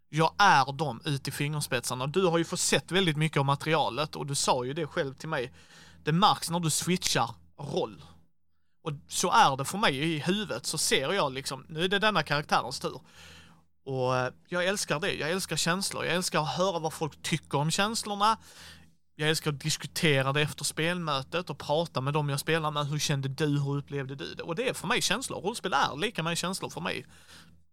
Jag 0.08 0.34
är 0.38 0.72
dem 0.72 1.00
ut 1.04 1.28
i 1.28 1.30
fingerspetsarna. 1.30 2.06
Du 2.06 2.26
har 2.26 2.38
ju 2.38 2.44
fått 2.44 2.60
sett 2.60 2.92
väldigt 2.92 3.16
mycket 3.16 3.38
av 3.38 3.44
materialet 3.44 4.16
och 4.16 4.26
du 4.26 4.34
sa 4.34 4.64
ju 4.64 4.72
det 4.72 4.86
själv 4.86 5.14
till 5.14 5.28
mig. 5.28 5.52
Det 6.04 6.12
märks 6.12 6.50
när 6.50 6.60
du 6.60 6.70
switchar 6.70 7.30
roll. 7.58 8.04
Och 8.82 8.92
så 9.08 9.30
är 9.30 9.56
det 9.56 9.64
för 9.64 9.78
mig 9.78 9.98
i 9.98 10.18
huvudet, 10.18 10.66
så 10.66 10.78
ser 10.78 11.12
jag 11.12 11.32
liksom, 11.32 11.66
nu 11.68 11.84
är 11.84 11.88
det 11.88 11.98
denna 11.98 12.22
karaktärens 12.22 12.80
tur. 12.80 13.00
Och 13.84 14.16
eh, 14.16 14.32
jag 14.48 14.64
älskar 14.66 15.00
det, 15.00 15.12
jag 15.12 15.30
älskar 15.30 15.56
känslor, 15.56 16.04
jag 16.04 16.14
älskar 16.14 16.40
att 16.40 16.56
höra 16.56 16.78
vad 16.78 16.92
folk 16.92 17.22
tycker 17.22 17.58
om 17.58 17.70
känslorna. 17.70 18.38
Jag 19.20 19.28
älskar 19.28 19.50
att 19.50 19.60
diskutera 19.60 20.32
det 20.32 20.40
efter 20.40 20.64
spelmötet 20.64 21.50
och 21.50 21.58
prata 21.58 22.00
med 22.00 22.12
dem 22.12 22.28
jag 22.28 22.40
spelar 22.40 22.70
med. 22.70 22.86
Hur 22.86 22.98
kände 22.98 23.28
du? 23.28 23.46
Hur 23.46 23.76
upplevde 23.76 24.14
du 24.14 24.34
det? 24.34 24.42
Och 24.42 24.54
det 24.54 24.68
är 24.68 24.74
för 24.74 24.86
mig 24.86 25.02
känslor. 25.02 25.40
Rollspel 25.40 25.72
är 25.72 25.96
lika 25.96 26.22
med 26.22 26.38
känslor 26.38 26.70
för 26.70 26.80
mig. 26.80 27.06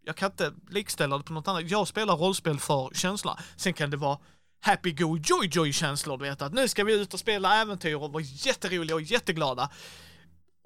Jag 0.05 0.15
kan 0.15 0.31
inte 0.31 0.53
likställa 0.69 1.17
det 1.17 1.23
på 1.23 1.33
något 1.33 1.47
annat. 1.47 1.69
Jag 1.69 1.87
spelar 1.87 2.15
rollspel 2.15 2.59
för 2.59 2.89
känsla. 2.93 3.39
Sen 3.55 3.73
kan 3.73 3.89
det 3.89 3.97
vara 3.97 4.17
happy 4.61 4.91
go 4.91 5.17
joy 5.17 5.47
joy 5.51 5.73
känslor, 5.73 6.17
du 6.17 6.23
vet 6.23 6.41
att 6.41 6.53
nu 6.53 6.67
ska 6.67 6.83
vi 6.83 7.01
ut 7.01 7.13
och 7.13 7.19
spela 7.19 7.61
äventyr 7.61 7.95
och 7.95 8.11
vara 8.11 8.23
jätteroliga 8.23 8.95
och 8.95 9.01
jätteglada. 9.01 9.69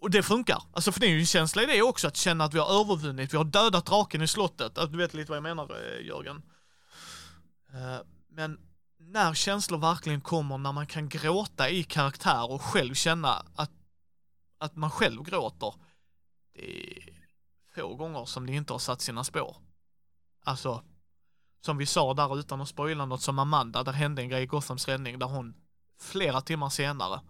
Och 0.01 0.11
det 0.11 0.23
funkar. 0.23 0.63
Alltså 0.73 0.91
för 0.91 0.99
det 0.99 1.05
är 1.05 1.11
ju 1.11 1.19
en 1.19 1.25
känsla 1.25 1.63
i 1.63 1.65
det 1.65 1.81
också, 1.81 2.07
att 2.07 2.17
känna 2.17 2.43
att 2.43 2.53
vi 2.53 2.59
har 2.59 2.81
övervunnit, 2.81 3.33
vi 3.33 3.37
har 3.37 3.45
dödat 3.45 3.85
draken 3.85 4.21
i 4.21 4.27
slottet. 4.27 4.77
Att 4.77 4.91
du 4.91 4.97
vet 4.97 5.13
lite 5.13 5.31
vad 5.31 5.37
jag 5.37 5.43
menar, 5.43 5.63
eh, 5.63 6.05
Jörgen. 6.07 6.41
Eh, 7.73 8.05
men 8.31 8.57
när 9.11 9.33
känslor 9.33 9.77
verkligen 9.77 10.21
kommer, 10.21 10.57
när 10.57 10.71
man 10.71 10.87
kan 10.87 11.09
gråta 11.09 11.69
i 11.69 11.83
karaktär 11.83 12.51
och 12.51 12.61
själv 12.61 12.93
känna 12.93 13.45
att, 13.55 13.71
att 14.57 14.75
man 14.75 14.91
själv 14.91 15.23
gråter. 15.23 15.73
Det 16.53 16.91
är 16.91 17.19
få 17.75 17.95
gånger 17.95 18.25
som 18.25 18.45
det 18.45 18.53
inte 18.53 18.73
har 18.73 18.79
satt 18.79 19.01
sina 19.01 19.23
spår. 19.23 19.57
Alltså, 20.43 20.83
som 21.61 21.77
vi 21.77 21.85
sa 21.85 22.13
där 22.13 22.39
utan 22.39 22.61
att 22.61 22.69
spoila 22.69 23.05
något 23.05 23.21
som 23.21 23.39
Amanda, 23.39 23.83
där 23.83 23.91
hände 23.91 24.21
en 24.21 24.29
grej 24.29 24.43
i 24.43 24.45
Gothams 24.45 24.87
räddning 24.87 25.19
där 25.19 25.27
hon 25.27 25.55
flera 25.99 26.41
timmar 26.41 26.69
senare 26.69 27.21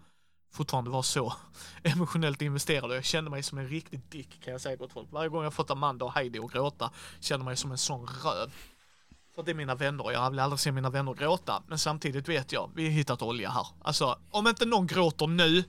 fortfarande 0.52 0.90
var 0.90 1.02
så 1.02 1.34
emotionellt 1.84 2.42
investerad 2.42 2.92
och 2.92 2.98
jag 2.98 3.06
kände 3.06 3.32
mig 3.32 3.44
som 3.44 3.58
en 3.58 3.68
riktig 3.68 4.02
dick 4.10 4.44
kan 4.44 4.52
jag 4.52 4.62
säga 4.62 4.76
gott 4.76 4.94
folk. 4.94 5.12
Varje 5.12 5.30
gång 5.30 5.44
jag 5.44 5.54
fått 5.54 5.72
Amanda 5.72 6.06
och 6.06 6.14
Heidi 6.14 6.40
att 6.40 6.52
gråta 6.52 6.92
känner 7.20 7.46
mig 7.46 7.58
som 7.58 7.72
en 7.72 7.78
sån 7.78 8.08
röv. 8.08 8.54
För 9.40 9.44
det 9.44 9.52
är 9.52 9.56
mina 9.56 9.76
vänner 9.76 10.04
och 10.04 10.14
jag 10.14 10.30
vill 10.30 10.40
aldrig 10.40 10.60
se 10.60 10.72
mina 10.72 10.90
vänner 10.90 11.14
gråta. 11.14 11.64
Men 11.68 11.80
samtidigt 11.80 12.30
vet 12.30 12.52
jag, 12.52 12.72
vi 12.76 12.84
har 12.84 12.92
hittat 12.92 13.22
olja 13.22 13.50
här. 13.50 13.68
Alltså, 13.82 14.20
om 14.32 14.48
inte 14.48 14.66
någon 14.66 14.88
gråter 14.88 15.28
nu, 15.28 15.64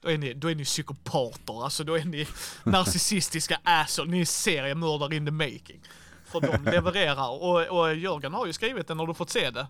då 0.00 0.10
är 0.10 0.18
ni, 0.18 0.34
då 0.34 0.50
är 0.50 0.54
ni 0.54 0.64
psykopater. 0.64 1.64
Alltså 1.64 1.84
då 1.84 1.98
är 1.98 2.04
ni 2.04 2.26
narcissistiska 2.64 3.60
assholes. 3.62 4.10
Ni 4.10 4.20
är 4.20 4.24
seriemördare 4.24 5.16
in 5.16 5.26
the 5.26 5.32
making. 5.32 5.80
För 6.24 6.40
de 6.40 6.64
levererar. 6.70 7.30
Och, 7.30 7.78
och 7.78 7.94
Jörgen 7.94 8.34
har 8.34 8.46
ju 8.46 8.52
skrivit 8.52 8.88
det 8.88 8.94
när 8.94 9.06
du 9.06 9.14
fått 9.14 9.30
se 9.30 9.50
det. 9.50 9.66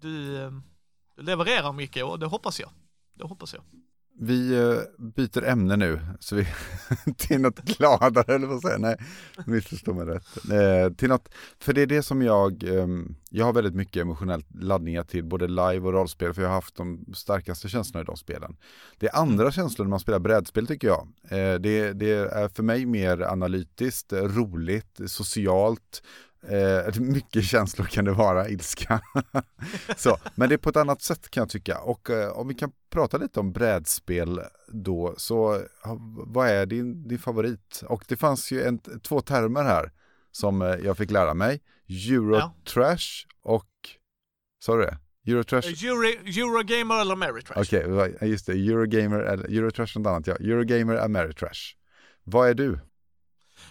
Du, 0.00 0.42
eh, 0.42 0.50
du 1.16 1.22
levererar 1.22 1.72
mycket 1.72 2.04
och 2.04 2.18
det 2.18 2.26
hoppas 2.26 2.60
jag. 2.60 2.70
Det 3.14 3.24
hoppas 3.24 3.54
jag. 3.54 3.62
Vi 4.18 4.54
eh, 4.54 4.78
byter 4.98 5.44
ämne 5.44 5.76
nu, 5.76 6.00
så 6.20 6.36
vi 6.36 6.46
till 7.16 7.40
något 7.40 7.60
gladare, 7.60 8.34
eller 8.34 8.46
vad 8.46 8.62
säger 8.62 8.78
Nej, 8.78 8.96
missförstå 9.46 9.94
mig 9.94 10.06
rätt. 10.06 10.26
Eh, 10.36 10.94
till 10.96 11.08
något, 11.08 11.28
för 11.58 11.72
det 11.72 11.82
är 11.82 11.86
det 11.86 12.02
som 12.02 12.22
jag, 12.22 12.62
eh, 12.62 12.86
jag 13.30 13.44
har 13.44 13.52
väldigt 13.52 13.74
mycket 13.74 14.02
emotionellt 14.02 14.46
laddningar 14.54 15.04
till 15.04 15.24
både 15.24 15.48
live 15.48 15.80
och 15.80 15.92
rollspel, 15.92 16.34
för 16.34 16.42
jag 16.42 16.48
har 16.48 16.54
haft 16.54 16.76
de 16.76 17.04
starkaste 17.14 17.68
känslorna 17.68 18.02
i 18.02 18.06
de 18.06 18.16
spelen. 18.16 18.56
Det 18.98 19.06
är 19.06 19.16
andra 19.16 19.52
känslor 19.52 19.84
när 19.86 19.90
man 19.90 20.00
spelar 20.00 20.18
brädspel 20.18 20.66
tycker 20.66 20.88
jag. 20.88 21.08
Eh, 21.24 21.60
det, 21.60 21.92
det 21.92 22.10
är 22.10 22.48
för 22.48 22.62
mig 22.62 22.86
mer 22.86 23.22
analytiskt, 23.22 24.12
roligt, 24.12 25.00
socialt, 25.06 26.02
Eh, 26.48 27.00
mycket 27.00 27.44
känslor 27.44 27.86
kan 27.86 28.04
det 28.04 28.12
vara, 28.12 28.48
ilska. 28.48 29.00
så, 29.96 30.18
men 30.34 30.48
det 30.48 30.54
är 30.54 30.58
på 30.58 30.68
ett 30.68 30.76
annat 30.76 31.02
sätt 31.02 31.30
kan 31.30 31.40
jag 31.40 31.48
tycka. 31.48 31.78
Och 31.78 32.10
eh, 32.10 32.30
om 32.30 32.48
vi 32.48 32.54
kan 32.54 32.72
prata 32.90 33.16
lite 33.16 33.40
om 33.40 33.52
brädspel 33.52 34.40
då, 34.68 35.14
så 35.16 35.60
vad 36.26 36.48
är 36.48 36.66
din, 36.66 37.08
din 37.08 37.18
favorit? 37.18 37.82
Och 37.88 38.04
det 38.08 38.16
fanns 38.16 38.52
ju 38.52 38.62
en, 38.62 38.78
två 38.78 39.20
termer 39.20 39.64
här 39.64 39.92
som 40.32 40.62
eh, 40.62 40.68
jag 40.68 40.96
fick 40.96 41.10
lära 41.10 41.34
mig. 41.34 41.60
Eurotrash 41.88 43.26
och, 43.42 43.70
sa 44.64 44.76
du 44.76 44.82
det? 44.82 44.98
Eurotrash? 45.26 45.84
Euro, 45.84 46.04
Eurogamer 46.04 47.00
eller 47.00 47.12
Ameritrash. 47.12 47.60
Okej, 47.60 47.92
okay, 47.92 48.28
just 48.28 48.46
det. 48.46 48.52
Eurogamer, 48.52 49.18
eller 49.18 49.44
Eurotrash 49.44 49.98
något 49.98 50.06
annat 50.06 50.26
ja. 50.26 50.34
Eurogamer, 50.34 50.96
Ameritrash. 50.96 51.76
Vad 52.24 52.48
är 52.48 52.54
du? 52.54 52.78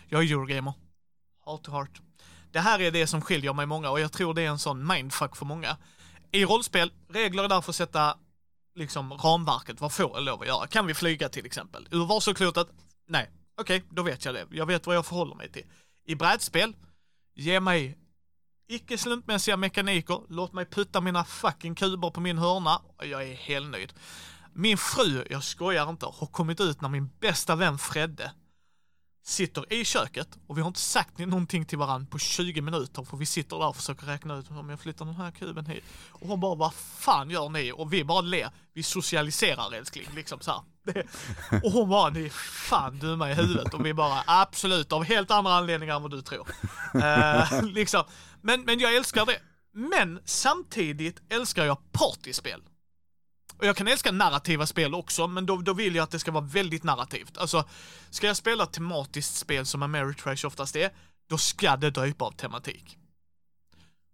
Jag 0.10 0.24
är 0.24 0.32
Eurogamer. 0.32 0.74
Heart 1.46 1.64
to 1.64 1.72
heart. 1.72 2.02
Det 2.54 2.60
här 2.60 2.82
är 2.82 2.92
det 2.92 3.08
som 3.08 3.22
skiljer 3.22 3.54
mig 3.54 3.66
många 3.66 3.90
och 3.90 4.00
jag 4.00 4.12
tror 4.12 4.34
det 4.34 4.42
är 4.42 4.50
en 4.50 4.60
sån 4.60 4.88
mindfuck 4.88 5.36
för 5.36 5.46
många. 5.46 5.78
I 6.32 6.46
rollspel, 6.46 6.92
regler 7.10 7.44
är 7.44 7.48
där 7.48 7.62
för 7.62 7.72
att 7.72 7.76
sätta 7.76 8.18
liksom 8.76 9.14
ramverket, 9.14 9.82
vad 9.82 9.94
får 9.94 10.12
jag 10.14 10.24
lov 10.24 10.42
att 10.42 10.48
göra? 10.48 10.68
Kan 10.68 10.88
vi 10.88 10.94
flyga 10.94 11.30
till 11.30 11.46
exempel? 11.46 11.88
Ur 11.92 12.06
Vasaklotet? 12.06 12.68
Nej, 13.08 13.32
okej, 13.58 13.78
okay, 13.78 13.90
då 13.92 14.04
vet 14.04 14.26
jag 14.26 14.34
det. 14.34 14.46
Jag 14.52 14.66
vet 14.66 14.88
vad 14.88 14.96
jag 14.96 15.06
förhåller 15.06 15.36
mig 15.36 15.52
till. 15.52 15.66
I 16.06 16.16
brädspel, 16.16 16.76
ge 17.36 17.60
mig 17.60 17.98
icke 18.68 18.98
slumpmässiga 18.98 19.58
mekaniker, 19.58 20.22
låt 20.30 20.54
mig 20.54 20.66
putta 20.66 21.02
mina 21.02 21.26
fucking 21.26 21.76
kuber 21.76 22.10
på 22.10 22.20
min 22.20 22.38
hörna 22.38 22.82
och 22.98 23.06
jag 23.06 23.24
är 23.24 23.36
helt 23.36 23.70
nöjd. 23.70 23.94
Min 24.54 24.78
fru, 24.78 25.26
jag 25.30 25.44
skojar 25.44 25.90
inte, 25.90 26.06
har 26.06 26.28
kommit 26.28 26.62
ut 26.62 26.82
när 26.82 26.90
min 26.90 27.10
bästa 27.20 27.56
vän 27.56 27.78
Fredde 27.78 28.32
sitter 29.24 29.74
i 29.74 29.86
köket 29.86 30.28
och 30.48 30.58
vi 30.58 30.62
har 30.62 30.68
inte 30.68 30.80
sagt 30.80 31.18
någonting 31.18 31.66
till 31.66 31.78
varandra 31.78 32.08
på 32.12 32.18
20 32.20 32.62
minuter 32.62 33.04
för 33.04 33.18
vi 33.18 33.26
sitter 33.26 33.58
där 33.60 33.68
och 33.68 33.76
försöker 33.76 34.06
räkna 34.06 34.38
ut 34.38 34.52
om 34.52 34.70
jag 34.70 34.80
flyttar 34.80 35.06
den 35.06 35.16
här 35.16 35.32
kuben 35.32 35.66
hit. 35.66 35.84
Och 36.12 36.28
hon 36.28 36.40
bara, 36.40 36.56
vad 36.56 36.74
fan 36.74 37.30
gör 37.30 37.50
ni? 37.50 37.72
Och 37.72 37.94
vi 37.94 38.04
bara 38.04 38.22
ler. 38.22 38.50
Vi 38.74 38.84
socialiserar 38.84 39.74
älskling, 39.74 40.08
liksom 40.16 40.40
så 40.40 40.52
här. 40.52 40.62
Och 41.64 41.72
hon 41.72 41.90
bara, 41.90 42.10
ni 42.10 42.26
är 42.26 42.30
fan 42.70 43.00
dumma 43.00 43.32
i 43.32 43.34
huvudet. 43.34 43.74
Och 43.74 43.86
vi 43.86 43.94
bara, 43.94 44.24
absolut, 44.28 44.92
av 44.92 45.04
helt 45.04 45.32
andra 45.32 45.54
anledningar 45.54 45.96
än 45.96 46.02
vad 46.02 46.12
du 46.12 46.22
tror. 46.22 46.48
Eh, 46.94 47.64
liksom. 47.74 48.04
men, 48.42 48.62
men 48.62 48.80
jag 48.80 48.96
älskar 48.96 49.26
det. 49.26 49.40
Men 49.74 50.20
samtidigt 50.26 51.22
älskar 51.30 51.66
jag 51.66 51.78
partyspel. 51.92 52.62
Och 53.58 53.66
jag 53.66 53.76
kan 53.76 53.88
älska 53.88 54.12
narrativa 54.12 54.66
spel 54.66 54.94
också, 54.94 55.28
men 55.28 55.46
då, 55.46 55.58
då 55.58 55.74
vill 55.74 55.96
jag 55.96 56.04
att 56.04 56.12
det 56.12 56.20
ska 56.20 56.32
vara 56.32 56.44
väldigt 56.44 56.84
narrativt. 56.84 57.38
Alltså, 57.38 57.66
ska 58.10 58.28
jag 58.28 58.38
spela 58.38 58.64
ett 58.64 58.74
tematiskt 58.74 59.36
spel 59.36 59.66
som 59.66 59.84
Ameritrash 59.84 60.46
oftast 60.46 60.76
är, 60.76 60.90
då 61.28 61.38
ska 61.38 61.76
det 61.76 61.90
döpa 61.90 62.26
av 62.26 62.32
tematik. 62.32 62.98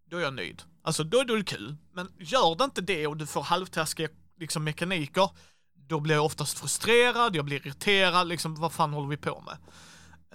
Då 0.06 0.18
är 0.18 0.22
jag 0.22 0.34
nöjd. 0.34 0.64
Alltså, 0.82 1.04
då 1.04 1.20
är 1.20 1.26
det 1.26 1.44
kul. 1.44 1.76
Men 1.94 2.12
gör 2.20 2.56
det 2.56 2.64
inte 2.64 2.82
det 2.82 3.08
och 3.08 3.18
du 3.18 3.28
får 3.28 3.42
halvtaskiga 3.42 4.10
liksom, 4.38 4.64
mekaniker, 4.64 5.30
då 5.74 6.00
blir 6.00 6.16
jag 6.16 6.26
oftast 6.26 6.60
frustrerad, 6.60 7.36
jag 7.36 7.46
blir 7.46 7.68
irriterad, 7.68 8.28
liksom 8.28 8.56
vad 8.56 8.74
fan 8.74 8.94
håller 8.94 9.10
vi 9.10 9.18
på 9.18 9.42
med? 9.42 9.58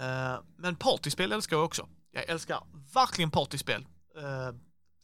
Uh, 0.01 0.41
men 0.57 0.75
partyspel 0.75 1.31
älskar 1.31 1.57
jag 1.57 1.65
också. 1.65 1.87
Jag 2.11 2.29
älskar 2.29 2.63
verkligen 2.93 3.31
partyspel. 3.31 3.85
Eh, 4.17 4.23
uh, 4.23 4.55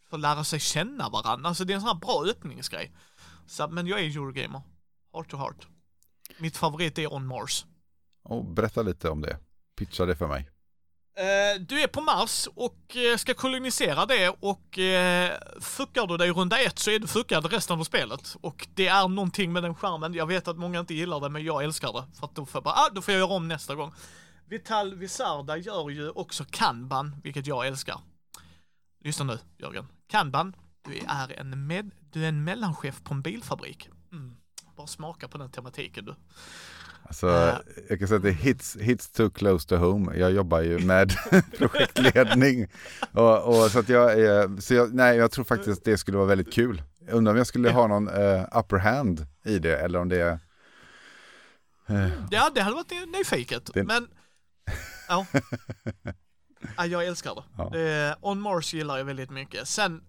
för 0.09 0.17
att 0.17 0.21
lära 0.21 0.43
sig 0.43 0.59
känna 0.59 1.09
varandra. 1.09 1.49
Alltså 1.49 1.65
det 1.65 1.73
är 1.73 1.75
en 1.75 1.81
sån 1.81 1.87
här 1.87 1.95
bra 1.95 2.25
öppningsgrej. 2.25 2.91
Så, 3.47 3.67
men 3.67 3.87
jag 3.87 3.99
är 3.99 4.03
Eurogamer. 4.03 4.61
Heart 5.13 5.29
to 5.29 5.37
heart. 5.37 5.67
Mitt 6.37 6.57
favorit 6.57 6.97
är 6.97 7.13
On 7.13 7.27
Mars. 7.27 7.65
Och 8.23 8.45
berätta 8.45 8.81
lite 8.81 9.09
om 9.09 9.21
det. 9.21 9.37
Pitcha 9.75 10.05
det 10.05 10.15
för 10.15 10.27
mig. 10.27 10.49
Uh, 11.19 11.61
du 11.61 11.81
är 11.81 11.87
på 11.87 12.01
Mars 12.01 12.47
och 12.55 12.95
uh, 13.11 13.17
ska 13.17 13.33
kolonisera 13.33 14.05
det 14.05 14.29
och 14.29 14.77
uh, 14.77 15.59
fuckar 15.61 16.07
du 16.07 16.17
dig 16.17 16.29
i 16.29 16.31
runda 16.31 16.59
ett 16.59 16.79
så 16.79 16.91
är 16.91 16.99
du 16.99 17.07
fuckad 17.07 17.45
resten 17.45 17.79
av 17.79 17.83
spelet. 17.83 18.35
Och 18.41 18.67
det 18.75 18.87
är 18.87 19.07
någonting 19.07 19.53
med 19.53 19.63
den 19.63 19.75
skärmen. 19.75 20.13
Jag 20.13 20.25
vet 20.25 20.47
att 20.47 20.57
många 20.57 20.79
inte 20.79 20.93
gillar 20.93 21.19
det 21.19 21.29
men 21.29 21.43
jag 21.43 21.63
älskar 21.63 21.93
det. 21.93 22.03
För 22.19 22.25
att 22.25 22.35
då 22.35 22.45
får 22.45 22.59
jag 22.59 22.63
bara, 22.63 22.75
ah, 22.75 22.89
då 22.93 23.01
får 23.01 23.13
jag 23.13 23.19
göra 23.19 23.33
om 23.33 23.47
nästa 23.47 23.75
gång. 23.75 23.93
Vital 24.49 24.95
Visarda 24.95 25.57
gör 25.57 25.89
ju 25.89 26.09
också 26.09 26.45
kanban, 26.51 27.15
vilket 27.23 27.47
jag 27.47 27.67
älskar. 27.67 27.99
Lyssna 29.03 29.25
nu, 29.25 29.39
Jörgen. 29.57 29.87
Kanban, 30.07 30.55
du 30.83 30.97
är 31.07 31.39
en, 31.39 31.67
med, 31.67 31.91
du 32.11 32.23
är 32.23 32.29
en 32.29 32.43
mellanchef 32.43 33.03
på 33.03 33.13
en 33.13 33.21
bilfabrik. 33.21 33.89
Mm. 34.11 34.35
Bara 34.75 34.87
smaka 34.87 35.27
på 35.27 35.37
den 35.37 35.51
tematiken 35.51 36.05
du. 36.05 36.15
Alltså, 37.03 37.27
uh, 37.27 37.57
jag 37.89 37.99
kan 37.99 38.07
säga 38.07 38.17
att 38.17 38.23
det 38.23 38.31
hits, 38.31 38.77
hits 38.77 39.11
too 39.11 39.29
close 39.29 39.67
to 39.67 39.75
home. 39.75 40.17
Jag 40.17 40.31
jobbar 40.31 40.61
ju 40.61 40.79
med 40.79 41.13
projektledning. 41.57 42.67
Och, 43.11 43.43
och, 43.43 43.71
så 43.71 43.79
att 43.79 43.89
jag, 43.89 44.19
är, 44.19 44.61
så 44.61 44.73
jag, 44.73 44.93
nej, 44.93 45.17
jag 45.17 45.31
tror 45.31 45.45
faktiskt 45.45 45.79
att 45.79 45.85
det 45.85 45.97
skulle 45.97 46.17
vara 46.17 46.27
väldigt 46.27 46.53
kul. 46.53 46.81
Jag 47.05 47.13
undrar 47.15 47.31
om 47.31 47.37
jag 47.37 47.47
skulle 47.47 47.71
ha 47.71 47.87
någon 47.87 48.09
uh, 48.09 48.45
upper 48.51 48.77
hand 48.77 49.27
i 49.45 49.59
det 49.59 49.77
eller 49.77 49.99
om 49.99 50.09
det 50.09 50.21
är... 50.21 50.39
Uh, 51.89 52.09
ja, 52.31 52.51
det 52.55 52.61
hade 52.61 52.75
varit 52.75 52.91
nyfiket. 53.17 53.69
Det... 53.73 53.83
Men, 53.83 54.07
ja. 55.07 55.25
ja. 56.77 56.85
Jag 56.85 57.05
älskar 57.05 57.35
det. 57.35 57.43
Ja. 57.57 57.69
det. 57.69 58.15
On 58.21 58.41
Mars 58.41 58.73
gillar 58.73 58.97
jag 58.97 59.05
väldigt 59.05 59.31
mycket. 59.31 59.67
Sen 59.67 60.01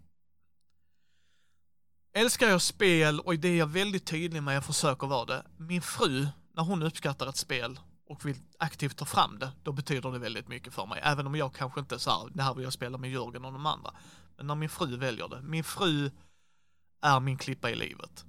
älskar 2.13 2.49
jag 2.49 2.63
spel 2.63 3.21
och 3.21 3.39
det 3.39 3.49
är 3.49 3.57
jag 3.57 3.67
väldigt 3.67 4.07
tydlig 4.07 4.43
med, 4.43 4.57
jag 4.57 4.65
försöker 4.65 5.07
vara 5.07 5.25
det. 5.25 5.47
Min 5.57 5.83
fru 5.83 6.27
när 6.55 6.63
hon 6.63 6.83
uppskattar 6.83 7.27
ett 7.27 7.37
spel 7.37 7.81
och 8.07 8.27
vill 8.27 8.37
aktivt 8.59 8.97
ta 8.97 9.05
fram 9.05 9.39
det, 9.39 9.53
då 9.63 9.73
betyder 9.73 10.11
det 10.11 10.19
väldigt 10.19 10.49
mycket 10.49 10.75
för 10.75 10.87
mig. 10.87 11.01
Även 11.03 11.27
om 11.27 11.35
jag 11.35 11.55
kanske 11.55 11.81
inte 11.81 11.99
såhär, 11.99 12.29
det 12.35 12.43
här 12.43 12.55
vill 12.55 12.65
jag 12.65 12.73
spela 12.73 12.99
med 12.99 13.11
Jörgen 13.11 13.45
och 13.45 13.53
de 13.53 13.67
andra. 13.67 13.95
Men 14.37 14.47
när 14.47 14.55
min 14.55 14.69
fru 14.69 14.97
väljer 14.97 15.29
det. 15.29 15.43
Min 15.43 15.65
fru 15.65 16.11
är 17.03 17.21
min 17.21 17.39
klippa 17.39 17.71
i 17.71 17.75
livet. 17.75 18.25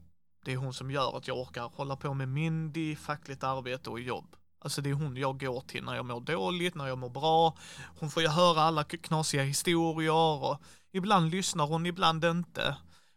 Det 0.46 0.54
är 0.54 0.58
hon 0.58 0.74
som 0.74 0.92
gör 0.92 1.18
att 1.18 1.28
jag 1.28 1.38
orkar 1.38 1.72
hålla 1.76 1.96
på 1.96 2.14
med 2.14 2.30
Mindy, 2.30 2.96
fackligt 2.96 3.44
arbete 3.44 3.90
och 3.90 4.00
jobb. 4.00 4.36
Alltså 4.60 4.82
det 4.82 4.90
är 4.90 4.94
hon 4.94 5.18
jag 5.18 5.40
går 5.40 5.62
till 5.62 5.84
när 5.84 5.96
jag 5.96 6.06
mår 6.06 6.22
dåligt, 6.22 6.76
när 6.76 6.88
jag 6.88 6.98
mår 6.98 7.10
bra. 7.10 7.58
Hon 8.00 8.12
får 8.12 8.24
ju 8.24 8.30
höra 8.30 8.62
alla 8.62 8.84
knasiga 8.84 9.44
historier 9.44 10.44
och 10.44 10.62
ibland 10.92 11.32
lyssnar 11.32 11.68
hon, 11.68 11.86
ibland 11.86 12.26
inte. 12.26 12.76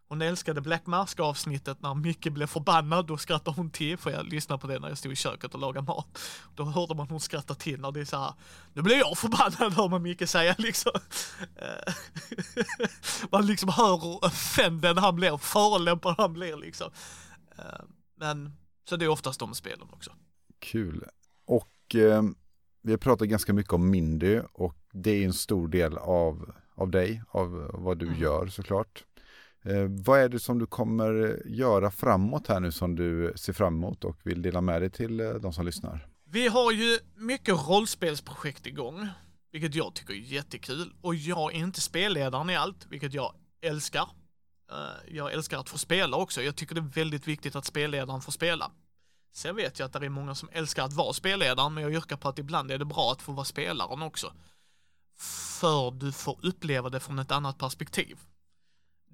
Hon 0.09 0.23
älskade 0.23 0.61
Black 0.61 0.87
Mask 0.87 1.21
avsnittet 1.21 1.83
när 1.83 1.95
Micke 1.95 2.29
blev 2.33 2.47
förbannad, 2.47 3.07
då 3.07 3.17
skrattade 3.17 3.57
hon 3.57 3.71
till, 3.71 3.99
för 3.99 4.11
jag 4.11 4.27
lyssnade 4.27 4.61
på 4.61 4.67
det 4.67 4.79
när 4.79 4.89
jag 4.89 4.99
stod 4.99 5.13
i 5.13 5.17
köket 5.17 5.55
och 5.55 5.61
lagade 5.61 5.87
mat. 5.87 6.19
Då 6.55 6.65
hörde 6.65 6.95
man 6.95 7.09
hon 7.09 7.21
skratta 7.21 7.55
till 7.55 7.81
när 7.81 7.93
det 7.93 8.01
är 8.01 8.05
så 8.05 8.17
här, 8.17 8.35
nu 8.73 8.83
blir 8.83 8.97
jag 8.97 9.19
förbannad 9.19 9.73
hör 9.73 9.89
man 9.89 10.03
Micke 10.03 10.29
säga 10.29 10.55
liksom. 10.59 10.93
Eh, 11.57 11.95
man 13.33 13.47
liksom 13.47 13.69
hör 13.69 13.99
hur 13.99 14.25
offenden 14.25 14.99
han 14.99 15.17
blir, 15.17 15.37
förolämpad 15.37 16.15
han 16.19 16.33
blir 16.33 16.57
liksom. 16.57 16.91
Eh, 17.59 17.85
men, 18.17 18.53
så 18.89 18.97
det 18.97 19.05
är 19.05 19.09
oftast 19.09 19.41
de 19.41 19.55
spelen 19.55 19.89
också. 19.93 20.11
Kul. 20.59 21.05
Och 21.45 21.95
eh, 21.95 22.23
vi 22.83 22.93
har 22.93 22.99
pratat 22.99 23.29
ganska 23.29 23.53
mycket 23.53 23.73
om 23.73 23.91
Mindy 23.91 24.41
och 24.53 24.77
det 24.93 25.11
är 25.11 25.25
en 25.25 25.33
stor 25.33 25.69
del 25.69 25.99
av, 25.99 26.55
av 26.75 26.91
dig, 26.91 27.23
av 27.29 27.71
vad 27.75 27.99
du 27.99 28.07
mm. 28.07 28.21
gör 28.21 28.47
såklart. 28.47 29.05
Eh, 29.67 29.87
vad 29.89 30.21
är 30.21 30.29
det 30.29 30.41
som 30.41 30.59
du 30.59 30.67
kommer 30.67 31.43
göra 31.47 31.91
framåt 31.91 32.47
här 32.47 32.61
nu 32.61 32.73
som 32.73 32.97
du 32.97 33.33
ser 33.37 33.53
fram 33.53 33.75
emot 33.75 34.05
och 34.05 34.17
vill 34.23 34.43
dela 34.43 34.61
med 34.61 34.83
dig 34.83 34.91
till 34.91 35.21
eh, 35.21 35.31
de 35.31 35.53
som 35.53 35.67
lyssnar? 35.67 36.07
Vi 36.25 36.49
har 36.49 36.73
ju 36.73 36.99
mycket 37.15 37.69
rollspelsprojekt 37.69 38.67
igång, 38.67 39.09
vilket 39.53 39.75
jag 39.75 39.95
tycker 39.95 40.15
är 40.15 40.19
jättekul. 40.19 40.95
Och 41.01 41.15
jag 41.15 41.55
är 41.55 41.59
inte 41.59 41.81
spelledaren 41.81 42.51
i 42.51 42.57
allt, 42.57 42.87
vilket 42.91 43.15
jag 43.15 43.35
älskar. 43.63 44.09
Eh, 44.71 45.15
jag 45.17 45.33
älskar 45.33 45.59
att 45.59 45.69
få 45.69 45.79
spela 45.79 46.17
också. 46.17 46.43
Jag 46.43 46.57
tycker 46.57 46.75
det 46.75 46.81
är 46.81 46.95
väldigt 46.95 47.29
viktigt 47.29 47.57
att 47.57 47.65
spelledaren 47.65 48.21
får 48.21 48.33
spela. 48.33 48.71
Sen 49.33 49.57
vet 49.57 49.79
jag 49.79 49.87
att 49.87 49.93
det 49.93 50.07
är 50.07 50.09
många 50.09 50.35
som 50.35 50.49
älskar 50.53 50.85
att 50.85 50.93
vara 50.93 51.13
spelledaren, 51.13 51.75
men 51.75 51.83
jag 51.83 51.93
yrkar 51.93 52.17
på 52.17 52.29
att 52.29 52.39
ibland 52.39 52.71
är 52.71 52.79
det 52.79 52.85
bra 52.85 53.13
att 53.13 53.23
få 53.23 53.33
vara 53.33 53.45
spelaren 53.45 54.03
också. 54.03 54.33
För 55.61 55.91
du 55.91 56.13
får 56.13 56.39
uppleva 56.43 56.91
det 56.91 57.01
från 57.01 57.19
ett 57.19 57.33
annat 57.33 57.59
perspektiv 57.59 58.19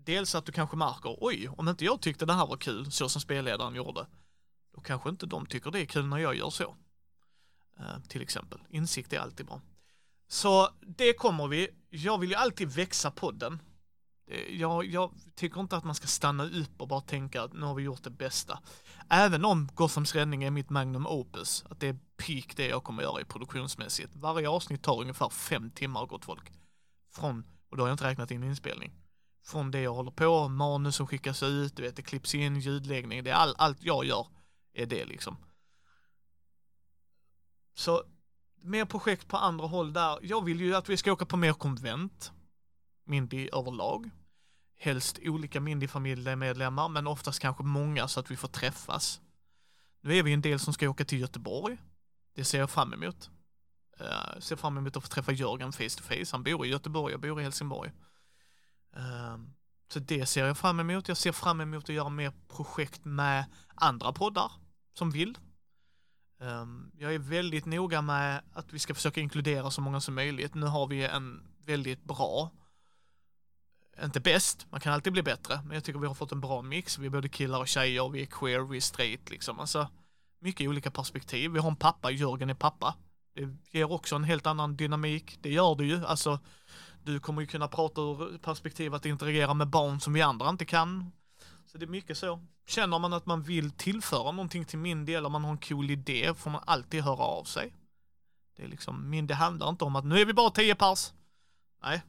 dels 0.04 0.34
att 0.34 0.46
du 0.46 0.52
kanske 0.52 0.76
märker, 0.76 1.16
oj, 1.20 1.48
om 1.48 1.68
inte 1.68 1.84
jag 1.84 2.00
tyckte 2.00 2.26
det 2.26 2.32
här 2.32 2.46
var 2.46 2.56
kul, 2.56 2.92
så 2.92 3.08
som 3.08 3.20
spelledaren 3.20 3.74
gjorde, 3.74 4.06
då 4.74 4.80
kanske 4.80 5.08
inte 5.08 5.26
de 5.26 5.46
tycker 5.46 5.70
det 5.70 5.80
är 5.80 5.86
kul 5.86 6.06
när 6.06 6.18
jag 6.18 6.34
gör 6.34 6.50
så. 6.50 6.76
Eh, 7.78 8.00
till 8.08 8.22
exempel. 8.22 8.58
Insikt 8.68 9.12
är 9.12 9.18
alltid 9.18 9.46
bra. 9.46 9.60
Så 10.28 10.68
det 10.80 11.12
kommer 11.12 11.48
vi. 11.48 11.68
Jag 11.90 12.18
vill 12.18 12.30
ju 12.30 12.36
alltid 12.36 12.68
växa 12.68 13.10
podden. 13.10 13.62
Jag, 14.48 14.84
jag 14.84 15.12
tycker 15.34 15.60
inte 15.60 15.76
att 15.76 15.84
man 15.84 15.94
ska 15.94 16.06
stanna 16.06 16.44
upp 16.44 16.80
och 16.80 16.88
bara 16.88 17.00
tänka 17.00 17.42
att 17.42 17.52
nu 17.52 17.60
har 17.60 17.74
vi 17.74 17.82
gjort 17.82 18.02
det 18.02 18.10
bästa. 18.10 18.58
Även 19.08 19.44
om 19.44 19.68
Gothams 19.74 20.14
räddning 20.14 20.44
är 20.44 20.50
mitt 20.50 20.70
magnum 20.70 21.06
opus, 21.06 21.64
att 21.70 21.80
det 21.80 21.88
är 21.88 21.98
peak 22.16 22.56
det 22.56 22.66
jag 22.66 22.84
kommer 22.84 23.02
göra 23.02 23.20
i 23.20 23.24
produktionsmässigt. 23.24 24.16
Varje 24.16 24.48
avsnitt 24.48 24.82
tar 24.82 25.00
ungefär 25.00 25.28
fem 25.28 25.70
timmar 25.70 26.06
gott 26.06 26.24
folk. 26.24 26.52
Från, 27.10 27.44
och 27.70 27.76
då 27.76 27.82
har 27.82 27.88
jag 27.88 27.94
inte 27.94 28.04
räknat 28.04 28.30
in 28.30 28.44
inspelning 28.44 28.92
från 29.44 29.70
det 29.70 29.80
jag 29.80 29.94
håller 29.94 30.10
på, 30.10 30.48
manus 30.48 30.96
som 30.96 31.06
skickas 31.06 31.42
ut, 31.42 31.76
du 31.76 31.82
vet, 31.82 31.96
det 31.96 32.02
klipps 32.02 32.34
in, 32.34 32.60
ljudläggning, 32.60 33.24
det 33.24 33.30
är 33.30 33.34
all, 33.34 33.54
allt 33.58 33.82
jag 33.82 34.04
gör 34.04 34.26
är 34.72 34.86
det 34.86 35.04
liksom. 35.04 35.36
Så 37.74 38.04
mer 38.60 38.84
projekt 38.84 39.28
på 39.28 39.36
andra 39.36 39.66
håll 39.66 39.92
där. 39.92 40.18
Jag 40.22 40.44
vill 40.44 40.60
ju 40.60 40.74
att 40.74 40.88
vi 40.88 40.96
ska 40.96 41.12
åka 41.12 41.26
på 41.26 41.36
mer 41.36 41.52
konvent, 41.52 42.32
Mindy 43.04 43.48
överlag. 43.52 44.10
Helst 44.76 45.18
olika 45.22 45.60
Mindy-familjemedlemmar, 45.60 46.88
men 46.88 47.06
oftast 47.06 47.40
kanske 47.40 47.62
många 47.62 48.08
så 48.08 48.20
att 48.20 48.30
vi 48.30 48.36
får 48.36 48.48
träffas. 48.48 49.20
Nu 50.00 50.16
är 50.16 50.22
vi 50.22 50.32
en 50.32 50.40
del 50.40 50.58
som 50.58 50.72
ska 50.72 50.88
åka 50.88 51.04
till 51.04 51.20
Göteborg. 51.20 51.78
Det 52.34 52.44
ser 52.44 52.58
jag 52.58 52.70
fram 52.70 52.92
emot. 52.92 53.30
Uh, 54.00 54.40
ser 54.40 54.56
fram 54.56 54.78
emot 54.78 54.96
att 54.96 55.02
få 55.02 55.08
träffa 55.08 55.32
Jörgen 55.32 55.72
face 55.72 55.88
to 55.88 56.02
face. 56.02 56.32
Han 56.32 56.42
bor 56.42 56.66
i 56.66 56.68
Göteborg, 56.68 57.12
jag 57.12 57.20
bor 57.20 57.40
i 57.40 57.42
Helsingborg. 57.42 57.92
Um, 58.96 59.54
så 59.92 59.98
det 59.98 60.26
ser 60.26 60.46
jag 60.46 60.58
fram 60.58 60.80
emot. 60.80 61.08
Jag 61.08 61.16
ser 61.16 61.32
fram 61.32 61.60
emot 61.60 61.84
att 61.84 61.94
göra 61.94 62.08
mer 62.08 62.32
projekt 62.48 63.04
med 63.04 63.44
andra 63.74 64.12
poddar 64.12 64.52
som 64.94 65.10
vill. 65.10 65.38
Um, 66.38 66.92
jag 66.98 67.14
är 67.14 67.18
väldigt 67.18 67.66
noga 67.66 68.02
med 68.02 68.42
att 68.52 68.72
vi 68.72 68.78
ska 68.78 68.94
försöka 68.94 69.20
inkludera 69.20 69.70
så 69.70 69.80
många 69.80 70.00
som 70.00 70.14
möjligt. 70.14 70.54
Nu 70.54 70.66
har 70.66 70.86
vi 70.86 71.04
en 71.04 71.42
väldigt 71.64 72.04
bra, 72.04 72.50
inte 74.04 74.20
bäst, 74.20 74.66
man 74.70 74.80
kan 74.80 74.92
alltid 74.92 75.12
bli 75.12 75.22
bättre, 75.22 75.60
men 75.64 75.74
jag 75.74 75.84
tycker 75.84 75.98
vi 75.98 76.06
har 76.06 76.14
fått 76.14 76.32
en 76.32 76.40
bra 76.40 76.62
mix. 76.62 76.98
Vi 76.98 77.06
är 77.06 77.10
både 77.10 77.28
killar 77.28 77.58
och 77.58 77.68
tjejer, 77.68 78.08
vi 78.08 78.22
är 78.22 78.26
queer, 78.26 78.60
vi 78.60 78.76
är 78.76 78.80
straight 78.80 79.30
liksom. 79.30 79.60
Alltså, 79.60 79.88
mycket 80.38 80.68
olika 80.68 80.90
perspektiv. 80.90 81.50
Vi 81.50 81.58
har 81.58 81.70
en 81.70 81.76
pappa, 81.76 82.10
Jörgen 82.10 82.50
är 82.50 82.54
pappa. 82.54 82.94
Det 83.34 83.56
ger 83.70 83.92
också 83.92 84.16
en 84.16 84.24
helt 84.24 84.46
annan 84.46 84.76
dynamik. 84.76 85.38
Det 85.40 85.50
gör 85.52 85.74
det 85.74 85.84
ju, 85.84 86.06
alltså 86.06 86.40
du 87.04 87.20
kommer 87.20 87.40
ju 87.40 87.46
kunna 87.46 87.68
prata 87.68 88.00
ur 88.00 88.38
perspektiv 88.38 88.94
att 88.94 89.06
interagera 89.06 89.54
med 89.54 89.68
barn 89.68 90.00
som 90.00 90.12
vi 90.12 90.22
andra 90.22 90.48
inte 90.48 90.64
kan. 90.64 91.12
Så 91.66 91.78
det 91.78 91.84
är 91.84 91.88
mycket 91.88 92.18
så. 92.18 92.40
Känner 92.66 92.98
man 92.98 93.12
att 93.12 93.26
man 93.26 93.42
vill 93.42 93.70
tillföra 93.70 94.32
någonting 94.32 94.64
till 94.64 94.78
min 94.78 95.04
del, 95.04 95.26
om 95.26 95.32
man 95.32 95.44
har 95.44 95.50
en 95.50 95.58
cool 95.58 95.90
idé, 95.90 96.34
får 96.34 96.50
man 96.50 96.62
alltid 96.66 97.02
höra 97.02 97.24
av 97.24 97.44
sig. 97.44 97.74
Det 98.56 98.62
är 98.62 98.68
liksom, 98.68 99.10
min, 99.10 99.26
det 99.26 99.34
handlar 99.34 99.68
inte 99.68 99.84
om 99.84 99.96
att 99.96 100.04
nu 100.04 100.20
är 100.20 100.26
vi 100.26 100.32
bara 100.32 100.50
tio 100.50 100.74
pers. 100.74 101.12
Nej, 101.82 102.02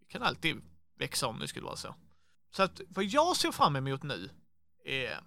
vi 0.00 0.06
kan 0.06 0.22
alltid 0.22 0.62
växa 0.98 1.26
om 1.26 1.38
det 1.38 1.48
skulle 1.48 1.66
vara 1.66 1.76
så. 1.76 1.94
Så 2.50 2.62
att 2.62 2.80
vad 2.88 3.04
jag 3.04 3.36
ser 3.36 3.52
fram 3.52 3.76
emot 3.76 4.02
nu 4.02 4.30
är 4.84 5.20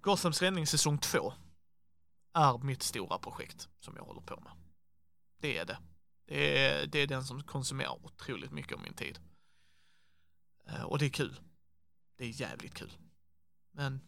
Gothams 0.00 0.42
räddning 0.42 0.66
säsong 0.66 0.98
två 0.98 1.32
är 2.34 2.58
mitt 2.58 2.82
stora 2.82 3.18
projekt 3.18 3.68
som 3.80 3.96
jag 3.96 4.04
håller 4.04 4.20
på 4.20 4.40
med. 4.40 4.52
Det 5.40 5.58
är 5.58 5.64
det. 5.64 5.78
Det 6.30 6.66
är, 6.66 6.86
det 6.86 6.98
är 6.98 7.06
den 7.06 7.24
som 7.24 7.42
konsumerar 7.42 8.04
otroligt 8.04 8.52
mycket 8.52 8.72
av 8.72 8.82
min 8.82 8.94
tid. 8.94 9.18
Eh, 10.66 10.82
och 10.82 10.98
det 10.98 11.06
är 11.06 11.10
kul. 11.10 11.40
Det 12.16 12.24
är 12.24 12.40
jävligt 12.40 12.74
kul. 12.74 12.92
Men 13.70 14.00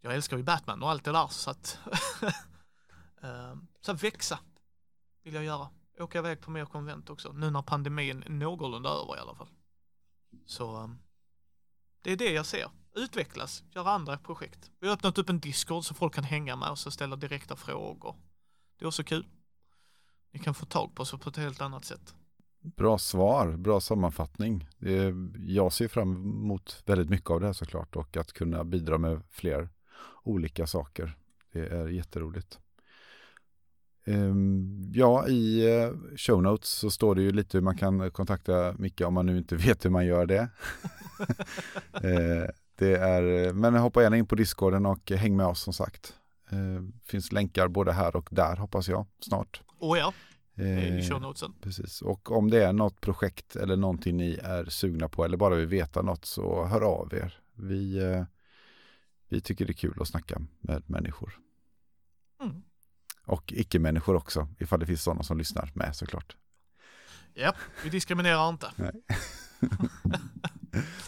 jag 0.00 0.14
älskar 0.14 0.36
ju 0.36 0.42
Batman 0.42 0.82
och 0.82 0.90
allt 0.90 1.04
det 1.04 1.12
där 1.12 1.26
så 1.26 1.50
att 1.50 1.78
eh, 3.22 3.56
så 3.80 3.92
växa 3.92 4.38
vill 5.22 5.34
jag 5.34 5.44
göra. 5.44 5.68
Åka 5.98 6.18
iväg 6.18 6.40
på 6.40 6.50
mer 6.50 6.64
konvent 6.64 7.10
också, 7.10 7.32
nu 7.32 7.50
när 7.50 7.62
pandemin 7.62 8.22
är 8.22 8.30
någorlunda 8.30 8.90
över 8.90 9.16
i 9.16 9.20
alla 9.20 9.34
fall. 9.34 9.48
Så 10.46 10.82
eh, 10.82 10.90
det 12.00 12.12
är 12.12 12.16
det 12.16 12.32
jag 12.32 12.46
ser. 12.46 12.70
Utvecklas, 12.94 13.64
göra 13.70 13.90
andra 13.90 14.18
projekt. 14.18 14.70
Vi 14.80 14.86
har 14.86 14.94
öppnat 14.94 15.18
upp 15.18 15.28
en 15.28 15.40
Discord 15.40 15.84
så 15.84 15.94
folk 15.94 16.14
kan 16.14 16.24
hänga 16.24 16.56
med 16.56 16.68
oss 16.68 16.86
och 16.86 16.92
ställa 16.92 17.16
direkta 17.16 17.56
frågor. 17.56 18.16
Det 18.78 18.84
är 18.84 18.88
också 18.88 19.04
kul 19.04 19.26
ni 20.32 20.38
kan 20.38 20.54
få 20.54 20.66
tag 20.66 20.94
på 20.94 21.02
oss 21.02 21.14
på 21.20 21.30
ett 21.30 21.36
helt 21.36 21.60
annat 21.60 21.84
sätt. 21.84 22.14
Bra 22.62 22.98
svar, 22.98 23.56
bra 23.56 23.80
sammanfattning. 23.80 24.68
Jag 25.38 25.72
ser 25.72 25.88
fram 25.88 26.16
emot 26.16 26.82
väldigt 26.86 27.10
mycket 27.10 27.30
av 27.30 27.40
det 27.40 27.46
här 27.46 27.52
såklart 27.52 27.96
och 27.96 28.16
att 28.16 28.32
kunna 28.32 28.64
bidra 28.64 28.98
med 28.98 29.22
fler 29.30 29.68
olika 30.22 30.66
saker. 30.66 31.16
Det 31.52 31.66
är 31.66 31.88
jätteroligt. 31.88 32.58
Ehm, 34.04 34.92
ja, 34.94 35.28
i 35.28 35.72
eh, 35.80 35.90
show 36.16 36.42
notes 36.42 36.70
så 36.70 36.90
står 36.90 37.14
det 37.14 37.22
ju 37.22 37.32
lite 37.32 37.56
hur 37.56 37.62
man 37.62 37.76
kan 37.76 38.10
kontakta 38.10 38.74
Micke 38.78 39.00
om 39.00 39.14
man 39.14 39.26
nu 39.26 39.38
inte 39.38 39.56
vet 39.66 39.84
hur 39.84 39.90
man 39.90 40.06
gör 40.06 40.26
det. 40.26 40.48
Eh, 41.92 42.50
det 42.76 42.96
är, 42.96 43.52
men 43.52 43.74
hoppa 43.74 44.02
gärna 44.02 44.16
in 44.16 44.26
på 44.26 44.34
discorden 44.34 44.86
och 44.86 45.10
häng 45.10 45.36
med 45.36 45.46
oss 45.46 45.60
som 45.60 45.72
sagt. 45.72 46.14
Det 46.50 46.56
ehm, 46.56 46.92
finns 47.04 47.32
länkar 47.32 47.68
både 47.68 47.92
här 47.92 48.16
och 48.16 48.28
där 48.30 48.56
hoppas 48.56 48.88
jag 48.88 49.06
snart. 49.20 49.62
Oh 49.80 49.98
ja, 49.98 50.12
i 50.64 51.08
show 51.08 51.20
notesen. 51.20 51.54
Precis, 51.60 52.02
och 52.02 52.32
om 52.32 52.50
det 52.50 52.64
är 52.64 52.72
något 52.72 53.00
projekt 53.00 53.56
eller 53.56 53.76
någonting 53.76 54.16
ni 54.16 54.40
är 54.42 54.64
sugna 54.64 55.08
på 55.08 55.24
eller 55.24 55.36
bara 55.36 55.54
vill 55.54 55.66
veta 55.66 56.02
något 56.02 56.24
så 56.24 56.64
hör 56.64 56.80
av 56.80 57.14
er. 57.14 57.40
Vi, 57.54 57.98
eh, 57.98 58.24
vi 59.28 59.40
tycker 59.40 59.66
det 59.66 59.70
är 59.70 59.74
kul 59.74 59.98
att 60.00 60.08
snacka 60.08 60.40
med 60.60 60.82
människor. 60.86 61.38
Mm. 62.42 62.62
Och 63.26 63.52
icke-människor 63.52 64.16
också, 64.16 64.48
ifall 64.58 64.80
det 64.80 64.86
finns 64.86 65.02
sådana 65.02 65.22
som 65.22 65.38
lyssnar 65.38 65.70
med 65.74 65.96
såklart. 65.96 66.36
Ja, 67.34 67.54
vi 67.84 67.90
diskriminerar 67.90 68.48
inte. 68.48 68.72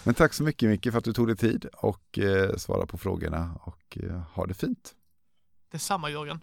Men 0.04 0.14
tack 0.14 0.32
så 0.32 0.42
mycket 0.44 0.68
Micke 0.68 0.90
för 0.90 0.98
att 0.98 1.04
du 1.04 1.12
tog 1.12 1.26
dig 1.26 1.36
tid 1.36 1.64
och 1.64 2.18
eh, 2.18 2.56
svara 2.56 2.86
på 2.86 2.98
frågorna 2.98 3.58
och 3.62 3.98
eh, 4.00 4.18
ha 4.18 4.46
det 4.46 4.54
fint. 4.54 4.94
Detsamma 5.70 6.10
Jörgen. 6.10 6.40